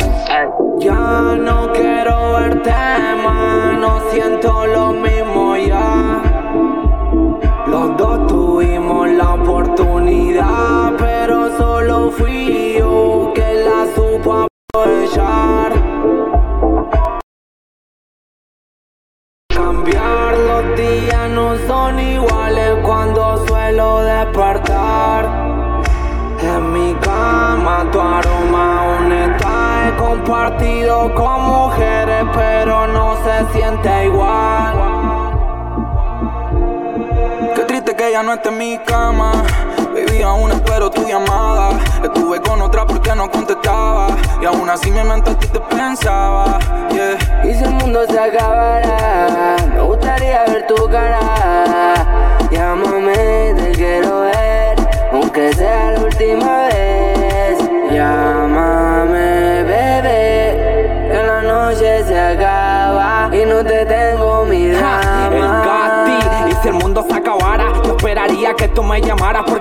Ya 0.78 1.36
no 1.38 1.72
quiero 1.72 2.32
verte 2.32 2.70
más 2.70 3.78
No 3.78 4.02
siento 4.10 4.66
lo 4.66 4.92
mismo 4.92 5.13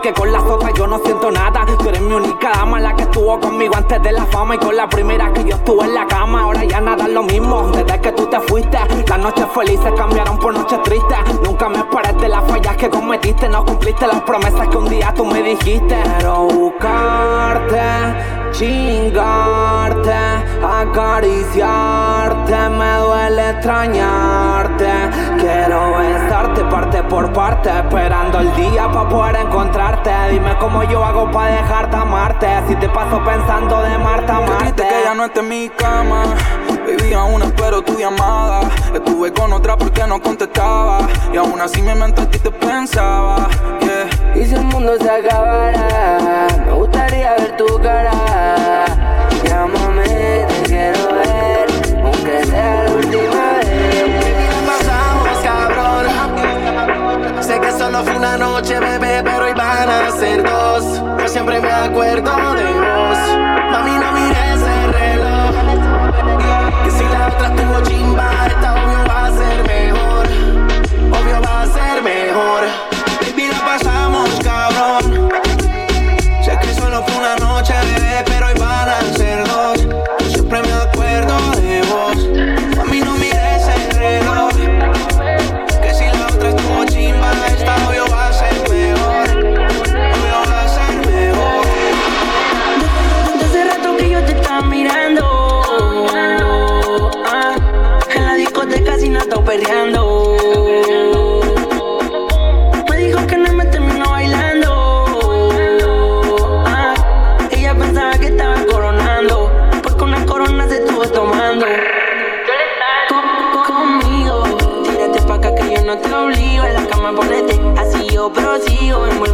porque 0.03 0.19
con 0.19 0.33
las 0.33 0.43
otras 0.43 0.73
yo 0.73 0.85
no 0.85 0.99
siento 0.99 1.31
nada. 1.31 1.65
Tú 1.79 1.87
eres 1.87 2.01
mi 2.01 2.13
única 2.13 2.51
dama, 2.51 2.77
la 2.81 2.93
que 2.93 3.03
estuvo 3.03 3.39
conmigo 3.39 3.73
antes 3.77 4.03
de 4.03 4.11
la 4.11 4.25
fama 4.25 4.55
y 4.55 4.57
con 4.57 4.75
la 4.75 4.89
primera 4.89 5.31
que 5.31 5.45
yo 5.45 5.55
estuve 5.55 5.85
en 5.85 5.93
la 5.93 6.05
cama. 6.07 6.41
Ahora 6.41 6.65
ya 6.65 6.81
nada 6.81 7.05
es 7.05 7.11
lo 7.11 7.23
mismo, 7.23 7.69
desde 7.69 8.01
que 8.01 8.11
tú 8.11 8.25
te 8.25 8.37
fuiste, 8.41 8.77
las 9.07 9.19
noches 9.19 9.45
felices 9.55 9.93
cambiaron 9.95 10.37
por 10.39 10.53
noches 10.53 10.81
tristes. 10.83 11.17
Nunca 11.41 11.69
me 11.69 11.77
esperes 11.77 12.17
de 12.17 12.27
las 12.27 12.43
fallas 12.43 12.75
que 12.75 12.89
cometiste, 12.89 13.47
no 13.47 13.63
cumpliste 13.63 14.05
las 14.05 14.21
promesas 14.23 14.67
que 14.67 14.75
un 14.75 14.89
día 14.89 15.13
tú 15.15 15.25
me 15.25 15.41
dijiste. 15.41 15.95
Quiero 16.17 16.47
buscarte, 16.47 17.79
chingarte, 18.53 20.13
acariciarte, 20.63 22.69
me 22.69 22.97
duele 22.97 23.49
extrañarte. 23.49 24.91
Quiero 25.39 25.97
besarte 25.97 26.63
parte 26.65 27.01
por 27.03 27.33
parte, 27.33 27.69
esperando 27.69 28.39
el 28.39 28.55
día 28.55 28.89
para 28.91 29.09
poder 29.09 29.35
encontrarte. 29.37 30.11
Dime 30.31 30.55
cómo 30.59 30.83
yo 30.83 31.03
hago 31.03 31.29
para 31.31 31.55
dejarte 31.55 31.95
amarte. 31.95 32.47
Si 32.67 32.75
te 32.75 32.87
paso 32.89 33.23
pensando 33.23 33.81
de 33.81 33.97
Marta, 33.97 34.39
triste 34.59 34.83
que 34.87 35.01
ella 35.01 35.15
no 35.15 35.25
esté 35.25 35.39
en 35.41 35.49
mi 35.49 35.69
cama. 35.69 36.23
Baby, 36.85 37.13
aún 37.13 37.41
espero 37.41 37.81
tu 37.81 37.97
llamada. 37.97 38.69
Estuve 38.93 39.33
con 39.33 39.51
otra 39.53 39.77
porque 39.77 40.05
no 40.05 40.21
contestaba. 40.21 40.99
Y 41.33 41.37
aún 41.37 41.59
así 41.59 41.81
mi 41.81 41.95
mente 41.95 42.21
a 42.21 42.29
ti 42.29 42.37
te 42.39 42.51
pensaba. 42.51 43.47
Yeah. 43.81 44.35
Y 44.35 44.45
si 44.45 44.55
el 44.55 44.63
mundo 44.63 44.95
se 44.99 45.09
acabara, 45.09 46.47
me 46.65 46.73
gustaría 46.73 47.33
ver 47.35 47.57
tu 47.57 47.62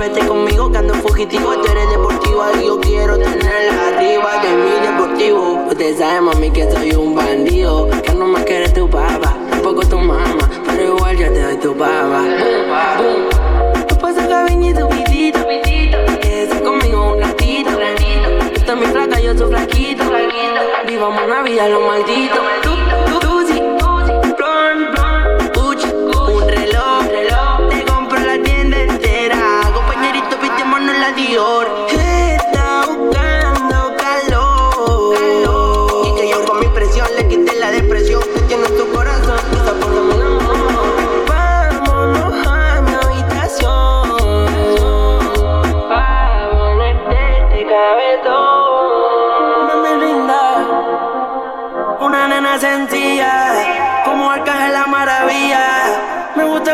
Envuélvete 0.10 0.28
conmigo 0.28 0.72
que 0.72 0.78
ando 0.78 0.94
fugitivo. 0.96 1.54
Tú 1.62 1.72
eres 1.72 1.90
deportivo 1.90 2.44
y 2.60 2.66
yo 2.66 2.80
quiero 2.80 3.18
tenerla 3.18 3.88
arriba 3.90 4.42
de 4.42 4.56
mi 4.56 4.88
deportivo. 4.88 5.66
Usted 5.70 5.98
sabe, 5.98 6.22
mami, 6.22 6.52
que 6.52 6.72
soy 6.72 6.92
un 6.94 7.16
bandido. 7.16 7.88
Que 8.04 8.14
no 8.14 8.26
me 8.26 8.44
quiere 8.44 8.70
tu 8.70 8.90
papá, 8.90 9.38
tampoco 9.50 9.82
tu 9.88 10.00
mamá. 10.00 10.50
Pero 10.66 10.96
igual 10.96 11.18
ya 11.18 11.32
te 11.32 11.42
doy 11.44 11.58
tu 11.58 11.76
papá. 11.76 12.24
Tú 13.88 13.98
pasas 13.98 14.28
cariñito, 14.28 14.90
pitito, 14.90 15.40
Quédese 16.22 16.62
conmigo 16.64 17.14
un 17.14 17.22
ratito, 17.22 17.70
Tú 17.70 18.60
estás 18.60 18.76
muy 18.76 18.88
flaca, 18.88 19.20
yo 19.20 19.38
soy 19.38 19.50
flaquito, 19.50 20.04
Vivamos 20.88 21.22
una 21.24 21.44
vida 21.44 21.68
lo 21.68 21.82
maldito. 21.82 22.36
Tú, 22.64 22.70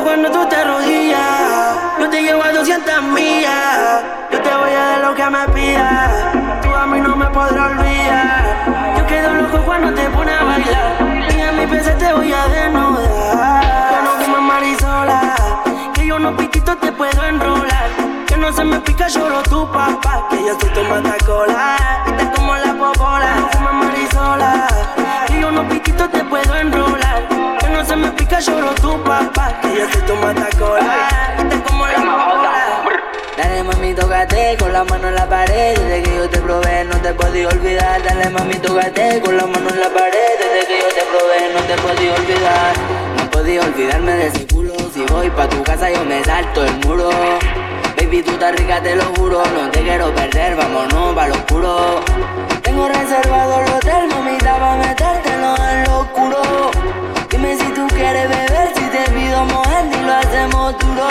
cuando 0.05 0.29
tú 0.29 0.45
te 0.47 0.55
arrodillas. 0.55 1.19
Yo 1.99 2.07
te 2.11 2.21
llevo 2.21 2.43
a 2.43 2.51
200 2.51 3.03
millas. 3.05 4.03
Yo 4.31 4.39
te 4.39 4.55
voy 4.55 4.69
a 4.69 4.83
dar 4.89 4.99
lo 4.99 5.15
que 5.15 5.25
me 5.25 5.47
pidas. 5.47 6.11
Tú 6.61 6.69
a 6.75 6.85
mí 6.85 6.99
no 7.01 7.15
me 7.15 7.25
podrás 7.25 7.71
olvidar. 7.71 8.95
Yo 8.97 9.07
quedo 9.07 9.33
loco 9.33 9.57
cuando 9.65 9.91
te 9.95 10.07
pones 10.11 10.35
a 10.39 10.43
bailar. 10.43 11.33
Y 11.35 11.41
a 11.41 11.51
mi 11.53 11.65
PC 11.65 11.91
te 11.95 12.13
voy 12.13 12.31
a 12.31 12.47
desnudar. 12.47 13.63
Yo 13.91 14.01
no 14.03 14.11
fumo 14.23 14.41
marisola. 14.41 15.35
Que 15.95 16.05
yo 16.05 16.19
no 16.19 16.37
piquito 16.37 16.77
te 16.77 16.91
puedo 16.91 17.25
enrolar. 17.25 17.89
Que 18.27 18.37
no 18.37 18.53
se 18.53 18.63
me 18.63 18.79
pica, 18.81 19.07
lloro 19.07 19.41
tu 19.41 19.67
papá. 19.71 20.27
Que 20.29 20.37
yo 20.45 20.55
soy 20.59 20.69
tu 20.69 20.83
matacola. 20.83 21.77
Y 22.05 22.11
te 22.11 22.31
como 22.31 22.55
la 22.55 22.73
popola. 22.75 23.35
No 23.39 23.49
fumo 23.49 23.73
marisola. 23.73 24.67
Yo 25.41 25.51
no 25.51 25.67
piquito 25.67 26.09
te 26.09 26.23
puedo 26.23 26.55
enrolar. 26.55 27.27
Que 27.59 27.69
no 27.69 27.85
se 27.85 27.95
me 27.95 28.11
pica, 28.11 28.39
lloro 28.39 28.73
tu 28.75 29.01
papá. 29.03 29.59
Que 29.61 29.75
yo 29.75 29.89
soy 29.91 30.01
tu 30.01 30.15
matacola. 30.15 31.09
Y 31.39 31.43
te 31.49 31.61
como 31.61 31.85
la 31.85 31.95
popola. 31.95 32.83
Dale 33.37 33.63
mami, 33.63 33.93
tócate 33.93 34.57
con 34.59 34.71
la 34.73 34.83
mano 34.83 35.09
en 35.09 35.15
la 35.15 35.27
pared. 35.27 35.77
Desde 35.77 36.03
que 36.03 36.15
yo 36.15 36.29
te 36.29 36.39
probé 36.39 36.85
no 36.85 36.97
te 36.97 37.13
podía 37.13 37.47
olvidar. 37.49 38.01
Dale 38.03 38.29
mami, 38.29 38.55
tócate 38.55 39.21
con 39.21 39.37
la 39.37 39.45
mano 39.45 39.69
en 39.69 39.79
la 39.79 39.89
pared. 39.89 40.33
Desde 40.39 40.67
que 40.67 40.79
yo 40.79 40.87
te 40.87 41.03
probé 41.11 41.53
no 41.53 41.61
te 41.61 41.75
podía 41.81 42.13
olvidar. 42.13 42.73
No 43.17 43.31
podía 43.31 43.61
olvidarme 43.61 44.11
de 44.13 44.27
ese 44.27 44.47
culo. 44.47 44.73
Si 44.93 45.05
voy 45.05 45.29
pa' 45.29 45.49
tu 45.49 45.61
casa 45.63 45.91
yo 45.91 46.03
me 46.05 46.23
salto 46.23 46.65
el 46.65 46.73
muro. 46.85 47.09
Baby, 47.97 48.23
tú 48.23 48.31
estás 48.31 48.55
rica, 48.55 48.81
te 48.81 48.95
lo 48.95 49.03
juro. 49.15 49.43
No 49.53 49.69
te 49.69 49.81
quiero 49.81 50.13
perder, 50.13 50.55
vámonos 50.55 51.13
pa' 51.13 51.27
lo 51.27 51.33
oscuro 51.35 52.44
Tengo 52.75 52.89
reservado 52.89 53.61
el 53.61 53.71
hotel, 53.71 54.09
mamita, 54.09 54.59
pa' 54.59 54.75
metértelo 54.75 55.55
en 55.55 55.83
lo 55.85 55.99
oscuro 56.01 56.41
Dime 57.29 57.55
si 57.55 57.71
tú 57.71 57.87
quieres 57.87 58.27
beber, 58.27 58.67
si 58.75 58.83
te 58.89 59.11
pido 59.11 59.45
mojar 59.45 59.85
y 59.85 60.03
lo 60.05 60.13
hacemos 60.13 60.77
duro 60.79 61.07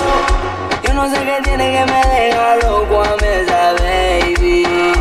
yo 0.82 0.92
no 0.92 1.08
sé 1.08 1.24
qué 1.24 1.38
tiene 1.42 1.72
que 1.72 1.90
me 1.90 2.02
deja 2.06 2.56
loco 2.56 3.02
a 3.02 3.16
mí 3.16 3.26
esa 3.26 3.72
baby. 3.80 4.92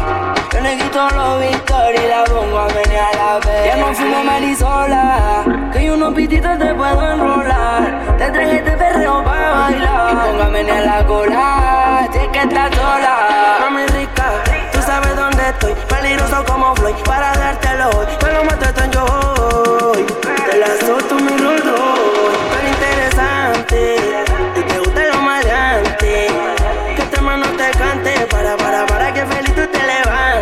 Yo 0.54 0.62
le 0.62 0.78
quito 0.78 1.10
los 1.10 1.42
victorias 1.42 2.02
y 2.02 2.08
la 2.08 2.24
pongo 2.24 2.60
a 2.60 2.68
menear 2.70 3.16
la 3.16 3.40
vez. 3.40 3.66
Ya 3.66 3.76
no 3.76 3.94
fumo 3.94 4.24
marisola, 4.24 5.44
que 5.74 5.86
yo 5.86 5.96
unos 5.96 6.14
pititos 6.14 6.58
te 6.58 6.74
puedo 6.74 7.12
enrolar. 7.12 8.16
Te 8.18 8.32
traje 8.32 8.56
este 8.56 8.72
perreo 8.72 9.22
para 9.26 9.52
bailar. 9.52 10.42
A 10.42 10.50
menear 10.50 10.86
la 10.86 11.06
cola, 11.06 12.08
si 12.14 12.20
es 12.20 12.28
que 12.30 12.40
estás 12.40 12.74
sola. 12.74 13.34
Sabes 14.94 15.16
dónde 15.16 15.50
estoy. 15.50 15.74
Peligroso 15.90 16.46
como 16.46 16.76
Floyd, 16.76 16.94
para 17.04 17.34
dártelo 17.34 17.90
hoy. 17.98 18.06
Me 18.22 18.32
lo 18.32 18.44
mato 18.44 18.84
en 18.84 18.92
yo 18.92 19.04
hoy. 19.04 20.06
Te 20.22 20.58
la 20.60 20.68
solto 20.86 21.16
mi 21.16 21.36
Royce, 21.36 21.64
pero 22.52 22.68
interesante. 22.68 24.24
Y 24.56 24.62
te 24.62 24.78
gusta 24.78 25.08
lo 25.08 25.20
maleante. 25.20 26.28
Que 26.96 27.02
este 27.02 27.22
mano 27.22 27.48
te 27.58 27.72
cante. 27.72 28.28
Para, 28.30 28.56
para, 28.56 28.86
para 28.86 29.12
que 29.12 29.26
feliz 29.26 29.56
tú 29.56 29.66
te 29.66 29.82
levantes. 29.82 30.33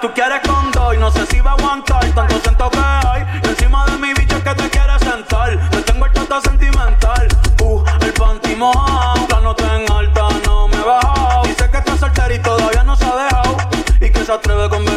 Tú 0.00 0.12
quieres 0.12 0.40
con 0.46 0.70
dos 0.72 0.94
y 0.94 0.98
no 0.98 1.10
sé 1.10 1.26
si 1.26 1.40
va 1.40 1.52
a 1.52 1.54
aguantar 1.54 2.04
tanto 2.12 2.38
siento 2.40 2.70
que 2.70 2.78
hay. 2.78 3.26
Y 3.42 3.48
encima 3.48 3.84
de 3.86 3.98
mi 3.98 4.12
bicho 4.14 4.36
es 4.36 4.42
que 4.42 4.54
te 4.54 4.70
quieres 4.70 5.00
sentar. 5.00 5.70
Te 5.70 5.82
tengo 5.82 6.06
el 6.06 6.12
toto 6.12 6.40
sentimental. 6.40 7.28
Uh, 7.62 7.84
el 8.00 8.12
panty 8.12 8.56
mojado, 8.56 9.26
la 9.30 9.40
nota 9.40 9.76
en 9.76 9.92
alta 9.92 10.28
no 10.46 10.68
me 10.68 10.76
he 10.76 10.82
bajado. 10.82 11.42
Dice 11.44 11.70
que 11.70 11.78
está 11.78 11.96
soltera 11.96 12.34
y 12.34 12.38
todavía 12.40 12.82
no 12.82 12.96
se 12.96 13.04
ha 13.04 13.16
dejado. 13.16 13.56
Y 14.00 14.10
que 14.10 14.24
se 14.24 14.32
atreve 14.32 14.68
con 14.68 14.87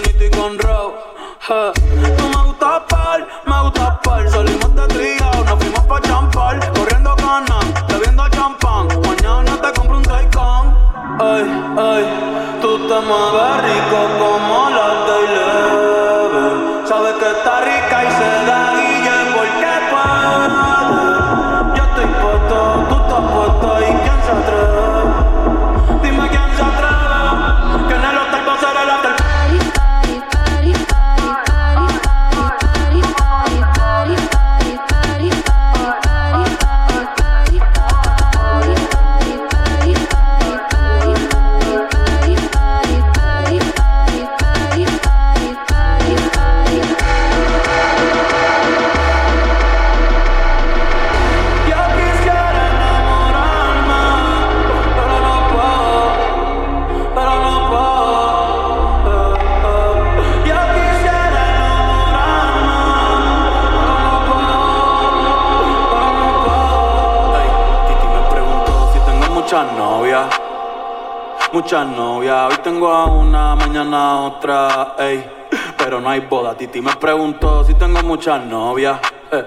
ey. 75.00 75.48
Pero 75.78 76.00
no 76.00 76.10
hay 76.10 76.22
boda, 76.22 76.56
Titi 76.56 76.82
me 76.82 76.96
preguntó 76.96 77.64
si 77.64 77.74
tengo 77.74 78.02
muchas 78.04 78.44
novias. 78.46 79.00
eh. 79.32 79.46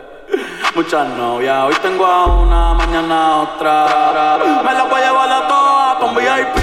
Muchas 0.75 1.07
novias, 1.11 1.65
hoy 1.65 1.75
tengo 1.81 2.05
a 2.05 2.27
una, 2.27 2.75
mañana 2.75 3.27
a 3.27 3.37
otra. 3.43 4.39
Me 4.65 4.73
la 4.73 4.85
voy 4.85 5.01
a 5.01 5.07
llevar 5.07 5.31
a 5.33 5.49
todas 5.49 6.03
un 6.03 6.15
VIP, 6.17 6.57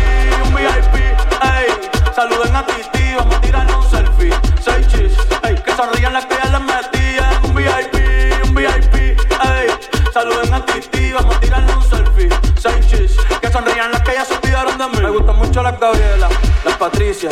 un 0.45 0.53
VIP, 0.55 0.95
ey. 1.41 2.13
Saluden 2.13 2.55
a 2.55 2.65
Titi, 2.65 3.15
vamos 3.15 3.35
a 3.35 3.41
tirarle 3.41 3.73
un 3.73 3.89
selfie. 3.89 4.33
Seis 4.59 4.87
chis, 4.87 5.13
ey. 5.43 5.55
Que 5.55 5.71
sonrían 5.73 6.13
las 6.13 6.25
que 6.25 6.35
ya 6.35 6.49
les 6.49 6.61
metían. 6.61 7.45
Un 7.45 7.55
VIP, 7.55 8.43
un 8.45 8.53
VIP, 8.53 8.95
ey. 8.95 9.67
Saluden 10.13 10.53
a 10.53 10.65
Titi, 10.65 11.13
vamos 11.13 11.35
a 11.35 11.39
tirarle 11.39 11.73
un 11.73 11.83
selfie. 11.83 12.29
Seis 12.59 12.87
chis, 12.87 13.15
que 13.39 13.49
sonrían 13.49 13.91
las 13.93 14.01
que 14.01 14.13
ya 14.13 14.25
se 14.25 14.33
olvidaron 14.35 14.77
de 14.77 14.87
mí. 14.87 14.97
Me 15.01 15.09
gustan 15.09 15.37
mucho 15.37 15.63
las 15.63 15.79
Gabriela, 15.79 16.27
las 16.65 16.75
Patricia, 16.75 17.29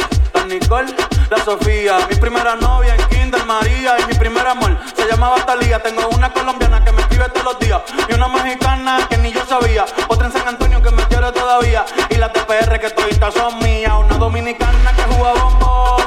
Nicole, 0.49 0.95
la 1.29 1.37
Sofía. 1.45 1.99
Mi 2.09 2.15
primera 2.15 2.55
novia 2.55 2.95
en 2.95 3.07
Kinder 3.09 3.45
María 3.45 3.97
y 3.99 4.05
mi 4.07 4.15
primer 4.15 4.47
amor 4.47 4.75
se 4.95 5.07
llamaba 5.07 5.35
Talía. 5.45 5.79
Tengo 5.79 6.09
una 6.09 6.33
colombiana 6.33 6.83
que 6.83 6.91
me 6.91 7.01
escribe 7.01 7.29
todos 7.29 7.45
los 7.45 7.59
días 7.59 7.81
y 8.07 8.13
una 8.13 8.27
mexicana 8.27 9.07
que 9.07 9.17
ni 9.19 9.31
yo 9.31 9.45
sabía. 9.45 9.85
Otra 10.07 10.25
en 10.25 10.33
San 10.33 10.47
Antonio 10.47 10.81
que 10.81 10.89
me 10.89 11.03
quiere 11.03 11.31
todavía 11.31 11.85
y 12.09 12.15
las 12.15 12.33
de 12.33 12.41
PR 12.41 12.79
que 12.79 12.89
toditas 12.89 13.33
son 13.35 13.59
mías. 13.59 13.93
Una 13.93 14.17
dominicana 14.17 14.91
que 14.93 15.03
juega 15.03 15.33
bombón, 15.33 16.01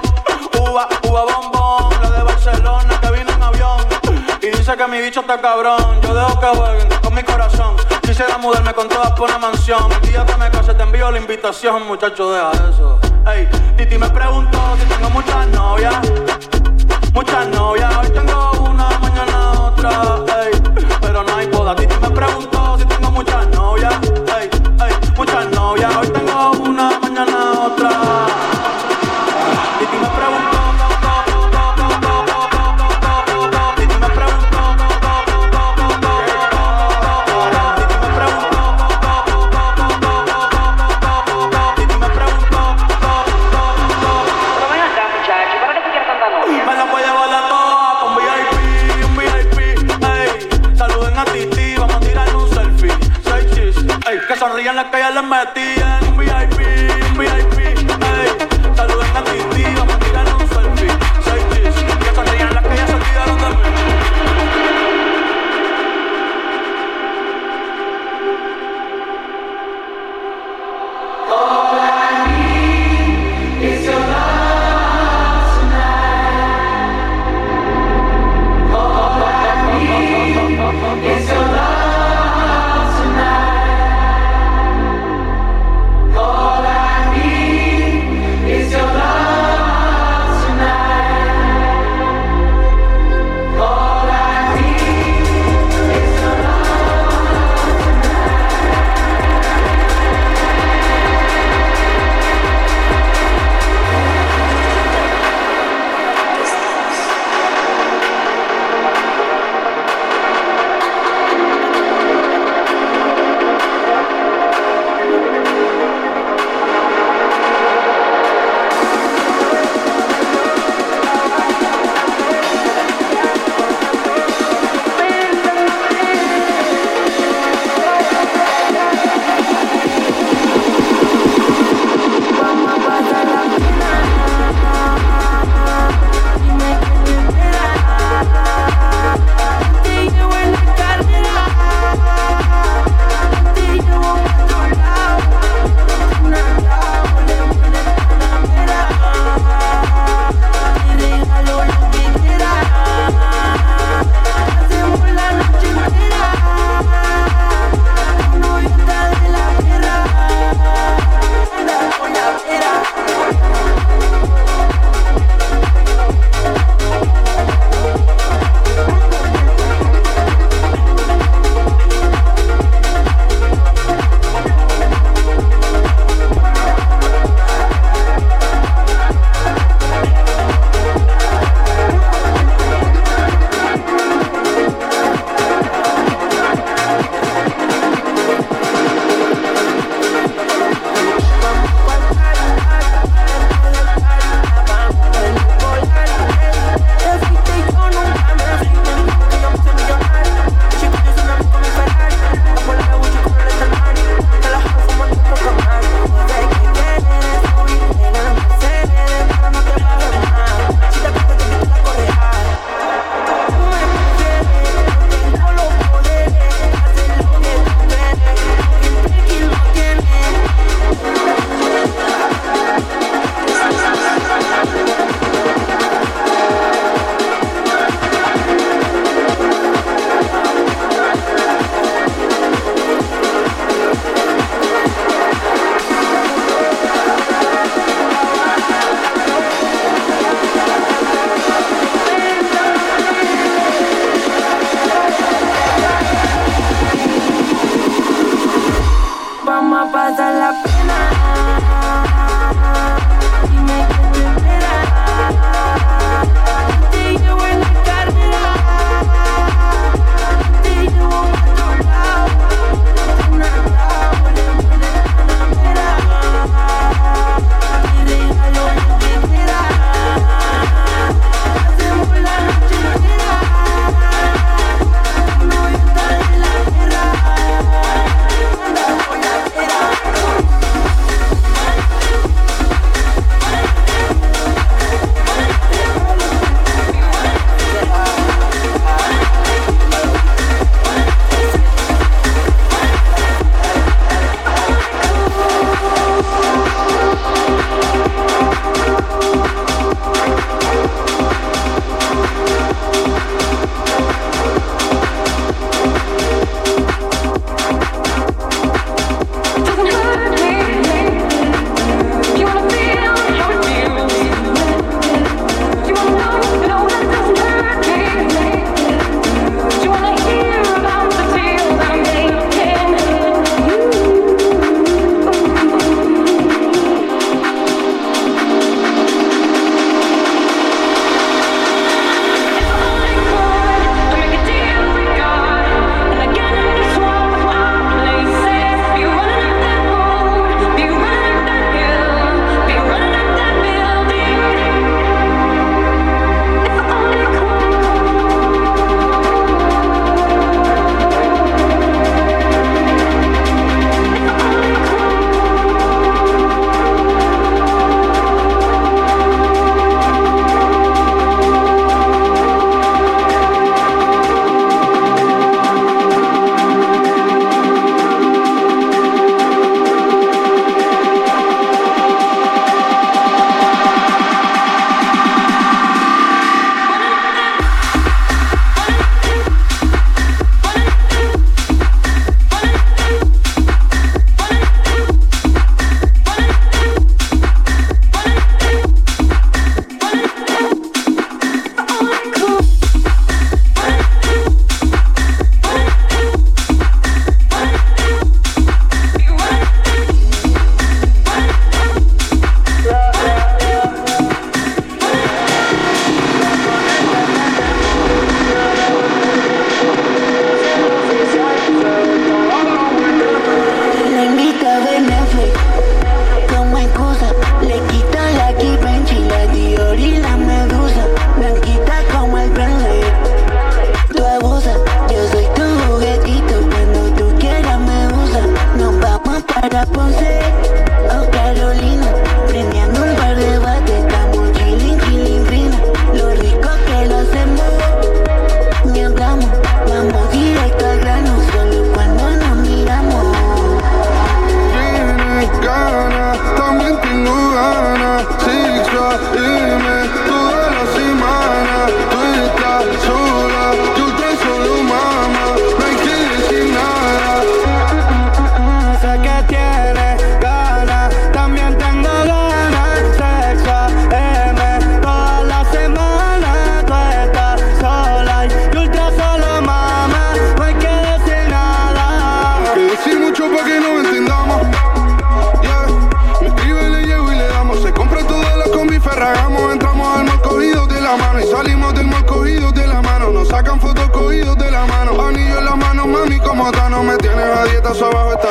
uva, 0.60 0.88
uva 1.04 1.24
bombón. 1.24 2.02
La 2.02 2.10
de 2.10 2.22
Barcelona 2.24 3.00
que 3.00 3.10
vino 3.12 3.32
en 3.32 3.42
avión 3.42 3.86
y 4.42 4.46
dice 4.48 4.76
que 4.76 4.86
mi 4.88 5.00
bicho 5.00 5.20
está 5.20 5.40
cabrón. 5.40 6.00
Yo 6.02 6.14
dejo 6.14 6.40
que 6.40 6.46
jueguen 6.46 6.88
con 7.00 7.14
mi 7.14 7.22
corazón. 7.22 7.76
Quisiera 8.02 8.38
mudarme 8.38 8.74
con 8.74 8.88
todas 8.88 9.12
por 9.12 9.28
una 9.28 9.38
mansión. 9.38 9.90
El 9.92 10.00
día 10.10 10.26
que 10.26 10.36
me 10.36 10.50
case 10.50 10.74
te 10.74 10.82
envío 10.82 11.12
la 11.12 11.18
invitación, 11.18 11.86
muchacho, 11.86 12.32
deja 12.32 12.50
eso. 12.68 13.11
Me 14.02 14.10
preguntó 14.10 14.76
si 14.80 14.84
tengo 14.86 15.10
muchas 15.10 15.46
novias. 15.50 16.11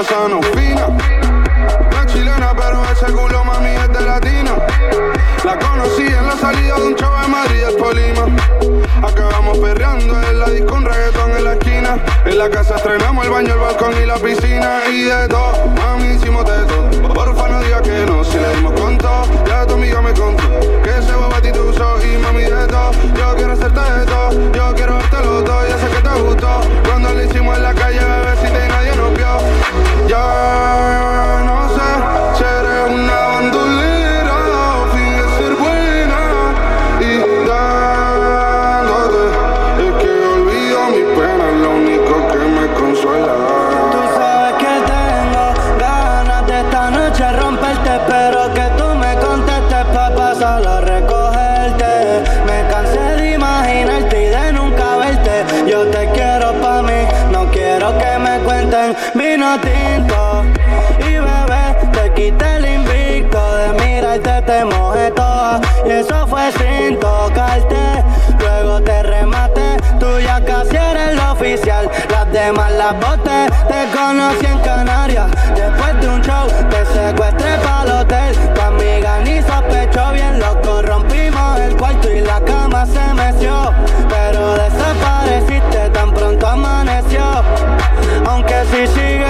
fina. 0.04 0.88
No 1.92 2.06
chilena, 2.06 2.54
pero 2.56 2.84
ese 2.92 3.12
culo 3.12 3.44
mami 3.44 3.70
es 3.70 3.94
de 3.94 4.02
latina. 4.02 4.56
La 5.44 5.60
conocí 5.60 6.08
en 6.08 6.26
la 6.26 6.36
salida 6.36 6.76
de 6.76 6.88
un 6.88 6.96
chavo 6.96 7.20
de 7.20 7.28
Madrid 7.28 7.64
al 7.64 7.76
Polima. 7.76 8.26
Acabamos 9.08 9.60
perreando 9.60 10.20
en 10.24 10.40
la 10.40 10.50
disco 10.50 10.76
un 10.76 10.86
reggaetón 10.86 11.32
en 11.32 11.44
la 11.44 11.54
esquina. 11.54 12.04
En 12.26 12.38
la 12.38 12.50
casa 12.50 12.78
estrenamos 12.78 13.26
el 13.26 13.32
baño, 13.32 13.54
el 13.54 13.60
balcón 13.60 13.94
y 14.02 14.06
la 14.06 14.16
piscina. 14.16 14.82
Y 14.90 15.04
de 15.04 15.28
todo, 15.28 15.68
mami 15.76 16.16
hicimos 16.16 16.46
de 16.46 16.66
todo. 16.66 17.14
Porfa 17.14 17.48
no 17.50 17.62
digas 17.62 17.82
que 17.82 18.06
no, 18.06 18.24
si 18.24 18.38
le 18.38 18.56
dimos 18.56 18.74
con 18.80 18.98
todo. 18.98 19.26
Ya 19.46 19.66
tu 19.68 19.76
amiga 19.76 20.02
me 20.02 20.14
contó 20.14 20.50
que 20.84 20.98
ese 20.98 21.14
bobatituso 21.14 21.98
y 22.04 22.18
mami 22.18 22.44
de 22.44 22.68
todo. 22.68 22.92
Yo 23.16 23.36
quiero 23.36 23.54
hacerte 23.54 23.80
de 23.80 24.06
todo, 24.06 24.52
yo 24.52 24.74
quiero 24.74 24.94
darte 24.96 25.18
lo 25.26 25.44
todo. 25.44 25.68
Ya 25.68 25.78
sé 25.78 25.88
que 25.90 26.02
te 26.02 26.22
gustó 26.22 26.62
cuando 26.88 27.14
lo 27.14 27.24
hicimos 27.24 27.56
en 27.58 27.64
la 27.64 27.74
calle, 27.74 28.00
bebecita 28.00 28.66
y 28.66 28.70
nadie 28.70 28.96
nos 28.96 29.14
vio. 29.16 29.71
done 30.12 31.51
te 74.12 74.18
conocí 74.18 74.46
en 74.46 74.60
Canarias. 74.60 75.32
Después 75.56 76.02
de 76.02 76.10
un 76.10 76.22
show 76.22 76.48
te 76.70 76.86
secuestré 76.86 77.58
para 77.64 77.84
el 77.84 77.92
hotel. 77.92 78.36
Tu 78.54 78.62
amiga 78.62 79.20
ni 79.24 79.42
sospechó 79.42 80.12
bien, 80.12 80.40
lo 80.40 80.62
corrompimos 80.62 81.60
el 81.60 81.76
cuarto 81.78 82.12
y 82.12 82.22
la 82.22 82.42
cama 82.42 82.86
se 82.86 83.14
meció. 83.14 83.74
Pero 84.10 84.54
desapareciste 84.54 85.90
tan 85.94 86.14
pronto 86.14 86.48
amaneció. 86.48 87.24
Aunque 88.28 88.56
si 88.72 88.88
sigues 88.88 89.21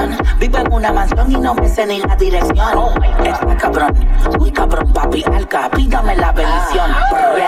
la 0.00 0.14
atención. 0.14 0.29
Vivo 0.40 0.56
en 0.56 0.72
una 0.72 0.90
mansión 0.90 1.30
y 1.30 1.36
no 1.36 1.54
me 1.54 1.68
sé 1.68 1.86
ni 1.86 2.00
la 2.00 2.16
dirección. 2.16 3.04
Está 3.22 3.56
cabrón, 3.58 3.94
uy 4.38 4.50
cabrón, 4.50 4.90
papi, 4.90 5.22
alca, 5.34 5.70
pídame 5.70 6.16
la 6.16 6.32
bendición. 6.32 6.90
Brr, 7.10 7.42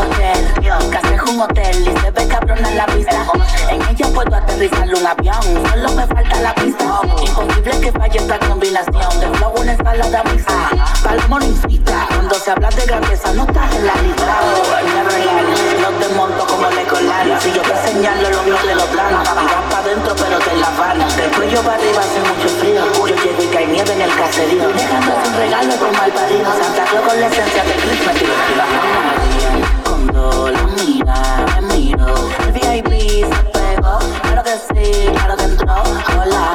Hotel, 0.00 0.90
casa 0.90 1.14
es 1.14 1.22
un 1.24 1.40
hotel 1.42 1.76
y 1.82 2.00
se 2.00 2.10
ve 2.10 2.26
cabrón 2.26 2.64
en 2.64 2.76
la 2.78 2.86
pista. 2.86 3.26
En 3.68 3.82
ella 3.82 4.06
puedo 4.14 4.34
aterrizar 4.34 4.88
un 4.88 5.06
avión, 5.06 5.42
solo 5.68 5.92
me 5.92 6.06
falta 6.06 6.40
la 6.40 6.54
pista. 6.54 7.00
Imposible 7.20 7.80
que 7.82 7.92
falle 7.92 8.18
esta 8.18 8.38
combinación 8.38 9.20
de 9.20 9.28
flow, 9.36 9.52
una 9.60 9.72
ensalada 9.72 10.24
mixta. 10.24 10.70
No 11.28 11.38
incita, 11.44 12.06
cuando 12.08 12.34
se 12.36 12.50
habla 12.50 12.70
de 12.70 12.86
grandeza 12.86 13.32
no 13.34 13.44
estás 13.44 13.74
en 13.76 13.86
la 13.86 13.94
lista. 13.96 14.40
Oh, 14.40 14.78
es 14.78 15.14
real, 15.14 15.46
no 15.82 15.88
te 15.98 16.14
monto 16.14 16.46
como 16.46 16.70
Legoland. 16.70 17.40
Si 17.40 17.52
yo 17.52 17.60
te 17.60 17.76
señalo 17.86 18.30
lo 18.30 18.42
mío 18.44 18.56
de 18.66 18.74
los 18.74 18.84
planos, 18.86 19.24
vas 19.24 19.64
pa' 19.70 19.82
dentro 19.82 20.16
pero 20.16 20.38
te 20.38 20.56
la 20.56 20.70
van. 20.70 20.98
Del 21.16 21.30
cuello 21.32 21.60
para 21.60 21.74
arriba 21.76 22.00
hace 22.00 22.20
mucho 22.38 22.48
frío, 22.56 22.84
yo 22.94 23.06
llego 23.06 23.42
y 23.42 23.66
nieve 23.66 23.92
en 23.92 24.02
el 24.02 24.14
caserío. 24.14 24.68
Dejando 24.68 25.12
un 25.26 25.34
regalo 25.34 25.76
con 25.76 25.92
mal 25.92 26.12
parido, 26.12 26.44
Santa 26.44 26.84
Claus 26.84 27.06
con 27.08 27.20
la 27.20 27.26
esencia 27.26 27.64
de 27.64 27.72
Christmas. 27.74 28.16
Cuando 29.84 30.50
la 30.50 30.62
mira, 30.62 31.60
me 31.60 31.74
miro, 31.74 32.06
el 32.44 32.52
VIP 32.52 33.24
se 33.24 33.42
pegó, 33.52 33.98
claro 34.22 34.42
que 34.44 34.52
sí, 34.68 35.08
claro 35.14 35.36
que 35.36 35.44
entró, 35.44 35.74
hola. 36.20 36.54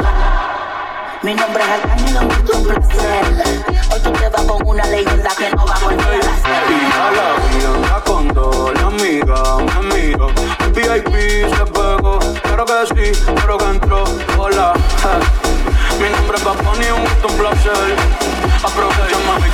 Mi 1.22 1.34
nombre 1.34 1.64
es 1.64 1.70
Arcángel, 1.70 2.18
un 2.18 2.28
gusto, 2.28 2.58
un 2.58 2.64
placer. 2.64 3.66
Hoy 3.92 4.00
tú 4.00 4.12
te 4.12 4.30
vas 4.30 4.42
con 4.44 4.68
una 4.68 4.86
leyenda 4.88 5.30
que 5.38 5.50
no 5.52 5.66
va 5.66 5.76
a 5.76 5.80
volver 5.80 6.22
a 6.22 6.36
ser. 6.44 6.64
Y 6.70 6.82
a 6.94 7.12
la 7.12 7.28
vida 7.50 8.04
dos, 8.34 8.74
la 8.74 8.88
amiga 8.88 9.82
me 9.82 9.96
miro. 9.96 10.28
El 10.60 10.72
VIP 10.72 11.56
se 11.56 11.66
pegó, 11.66 12.20
claro 12.42 12.66
que 12.66 13.12
sí, 13.12 13.24
claro 13.34 13.58
que 13.58 13.66
entró. 13.66 14.04
Hola. 14.38 14.74
Mi 16.00 16.10
nombre 16.10 16.38
es 16.38 16.44
Bunny, 16.44 16.90
un 16.92 17.02
gusto, 17.02 17.28
un 17.28 17.38
placer. 17.38 17.96
Aprovecha 18.64 19.18
mami, 19.28 19.50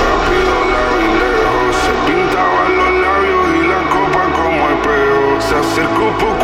Rápido 0.00 0.56
la 0.72 0.82
vi 0.96 1.08
lejos, 1.22 1.72
se 1.84 1.92
pintaban 2.06 2.70
los 2.78 2.92
labios 3.04 3.44
y 3.56 3.62
la 3.66 3.80
copa 3.94 4.22
como 4.36 4.60
espejo. 4.70 5.24
Se 5.40 5.54
acercó 5.56 6.04
poco 6.18 6.39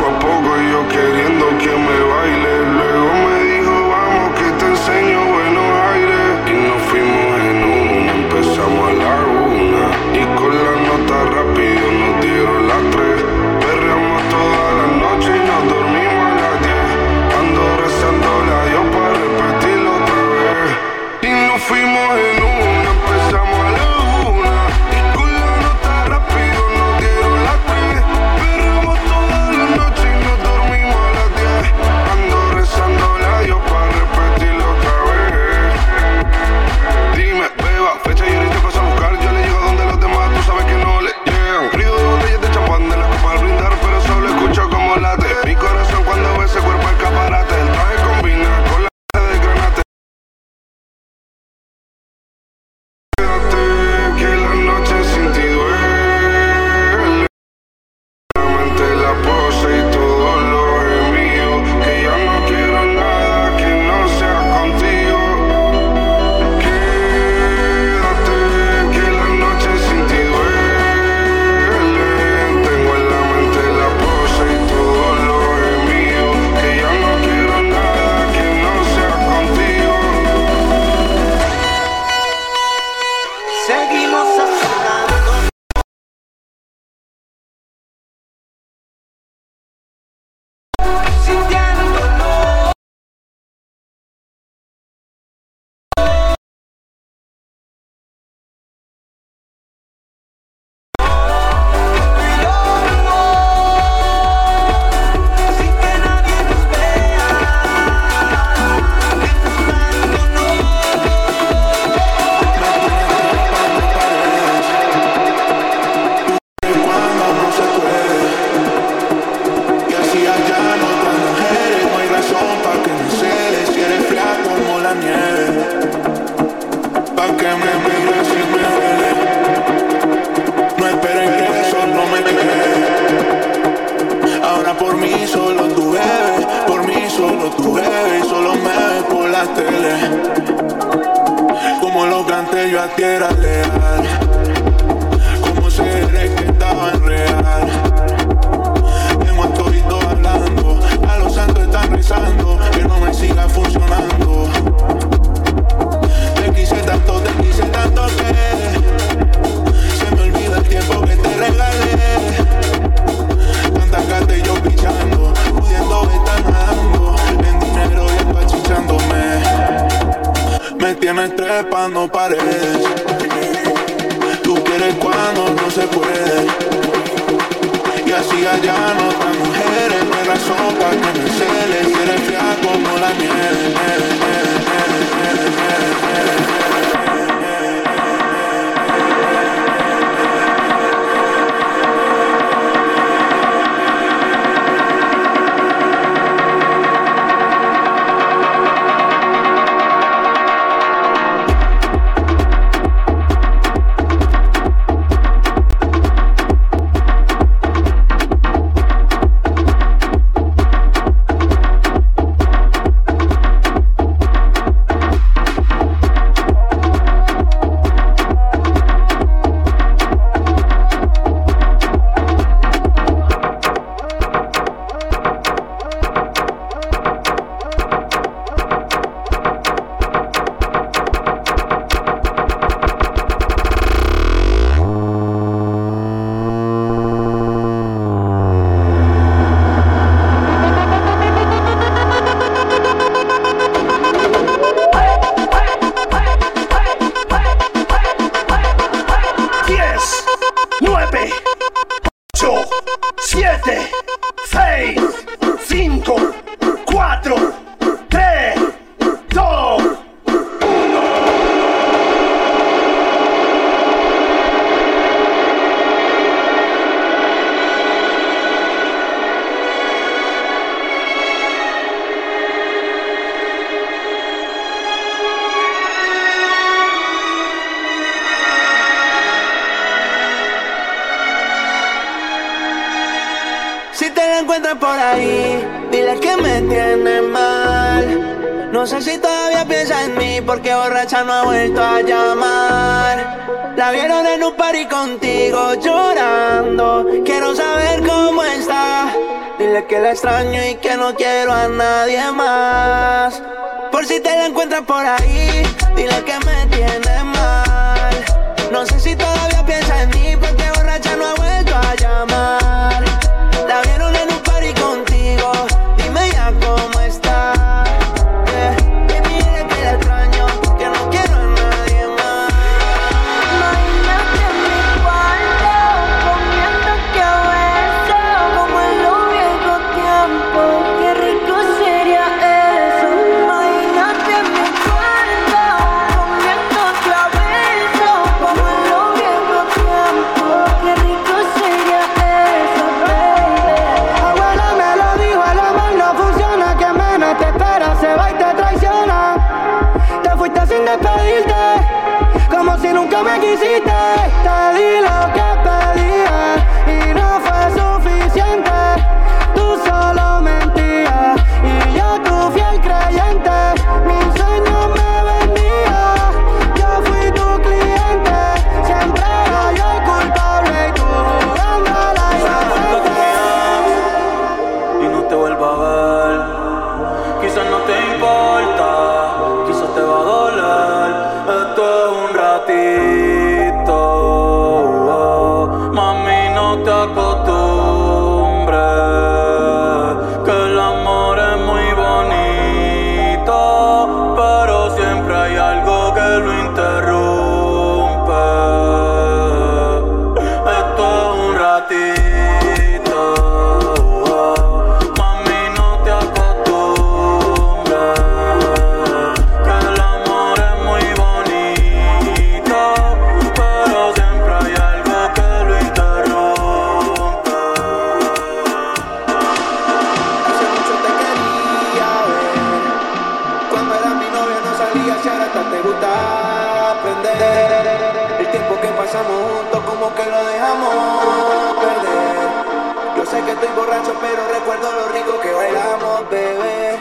borracho, 433.86 434.14
pero 434.20 434.48
recuerdo 434.52 434.90
lo 434.92 435.08
rico 435.12 435.40
que 435.40 435.52
bailamos, 435.52 436.30
bebé. 436.30 436.98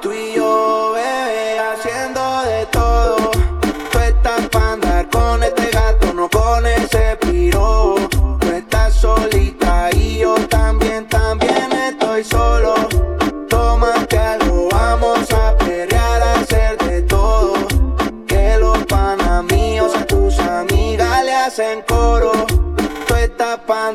Tú 0.00 0.12
y 0.12 0.34
yo, 0.34 0.92
bebé, 0.94 1.58
haciendo 1.58 2.42
de 2.42 2.66
todo. 2.66 3.30
Tú 3.92 3.98
estás 3.98 4.48
para 4.48 4.72
andar 4.72 5.08
con 5.10 5.42
este 5.42 5.70
gato, 5.70 6.12
no 6.12 6.28
con 6.28 6.66
ese 6.66 7.16
piro. 7.20 7.94
Tú 8.40 8.48
estás 8.48 8.94
solita 8.94 9.90
y 9.92 10.18
yo 10.18 10.34
también, 10.48 11.06
también 11.08 11.72
estoy 11.72 12.24
solo. 12.24 12.74
Tómate 13.48 14.18
algo, 14.18 14.68
vamos 14.72 15.30
a 15.32 15.56
pelear, 15.58 16.22
a 16.22 16.40
hacer 16.40 16.76
de 16.78 17.02
todo. 17.02 17.54
Que 18.26 18.56
los 18.58 18.78
panamíos 18.86 19.94
a 19.94 20.06
tus 20.06 20.38
amigas 20.40 21.24
le 21.24 21.34
hacen 21.34 21.82
coro. 21.86 22.32
Tú 23.06 23.14
estás 23.14 23.58
pa' 23.60 23.88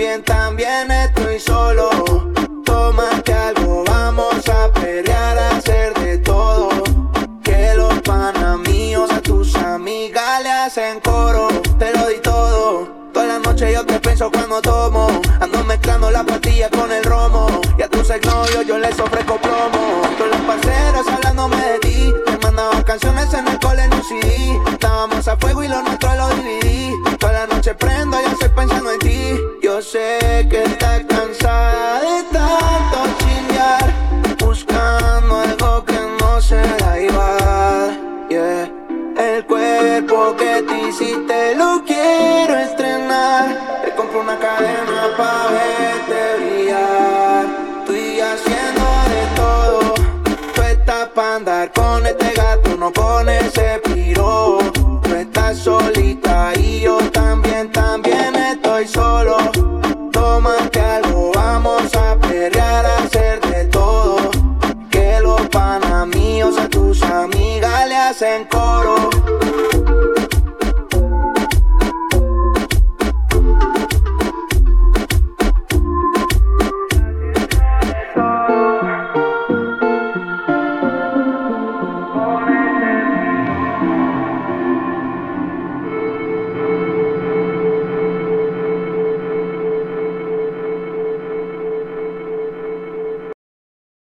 también, 0.00 0.22
también 0.24 0.90
estoy 0.90 1.38
solo. 1.38 1.90
Tómate 2.64 3.34
algo, 3.34 3.84
vamos 3.84 4.48
a 4.48 4.72
pelear, 4.72 5.36
a 5.36 5.56
hacer 5.58 5.92
de 5.92 6.16
todo. 6.18 6.70
Que 7.42 7.74
los 7.76 8.00
panamíos 8.00 9.10
a 9.10 9.20
tus 9.20 9.54
amigas 9.56 10.42
le 10.42 10.50
hacen 10.50 11.00
coro. 11.00 11.48
Te 11.78 11.92
lo 11.92 12.06
di 12.08 12.18
todo. 12.22 12.88
Toda 13.12 13.26
la 13.26 13.38
noche 13.40 13.74
yo 13.74 13.84
te 13.84 14.00
pienso 14.00 14.30
cuando 14.30 14.62
tomo. 14.62 15.08
Ando 15.38 15.62
mezclando 15.64 16.10
la 16.10 16.24
pastillas 16.24 16.70
con 16.70 16.90
el 16.90 17.04
romo. 17.04 17.60
Y 17.78 17.82
a 17.82 17.88
tus 17.88 18.08
exnovios 18.08 18.66
yo 18.66 18.78
les 18.78 18.98
ofrezco 18.98 19.36
plomo. 19.36 20.00
Todos 20.16 20.30
los 20.30 20.40
parceros 20.40 21.06
hablándome 21.08 21.56
de 21.56 21.78
ti. 21.80 22.14
Te 22.24 22.38
mandaban 22.38 22.82
canciones 22.84 23.34
en 23.34 23.46
el 23.46 23.58
cole 23.58 23.82
en 23.82 23.92
un 23.92 24.02
CD. 24.02 24.58
Estábamos 24.72 25.28
a 25.28 25.36
fuego 25.36 25.62
y 25.62 25.68
lo 25.68 25.82
nuestro 25.82 26.09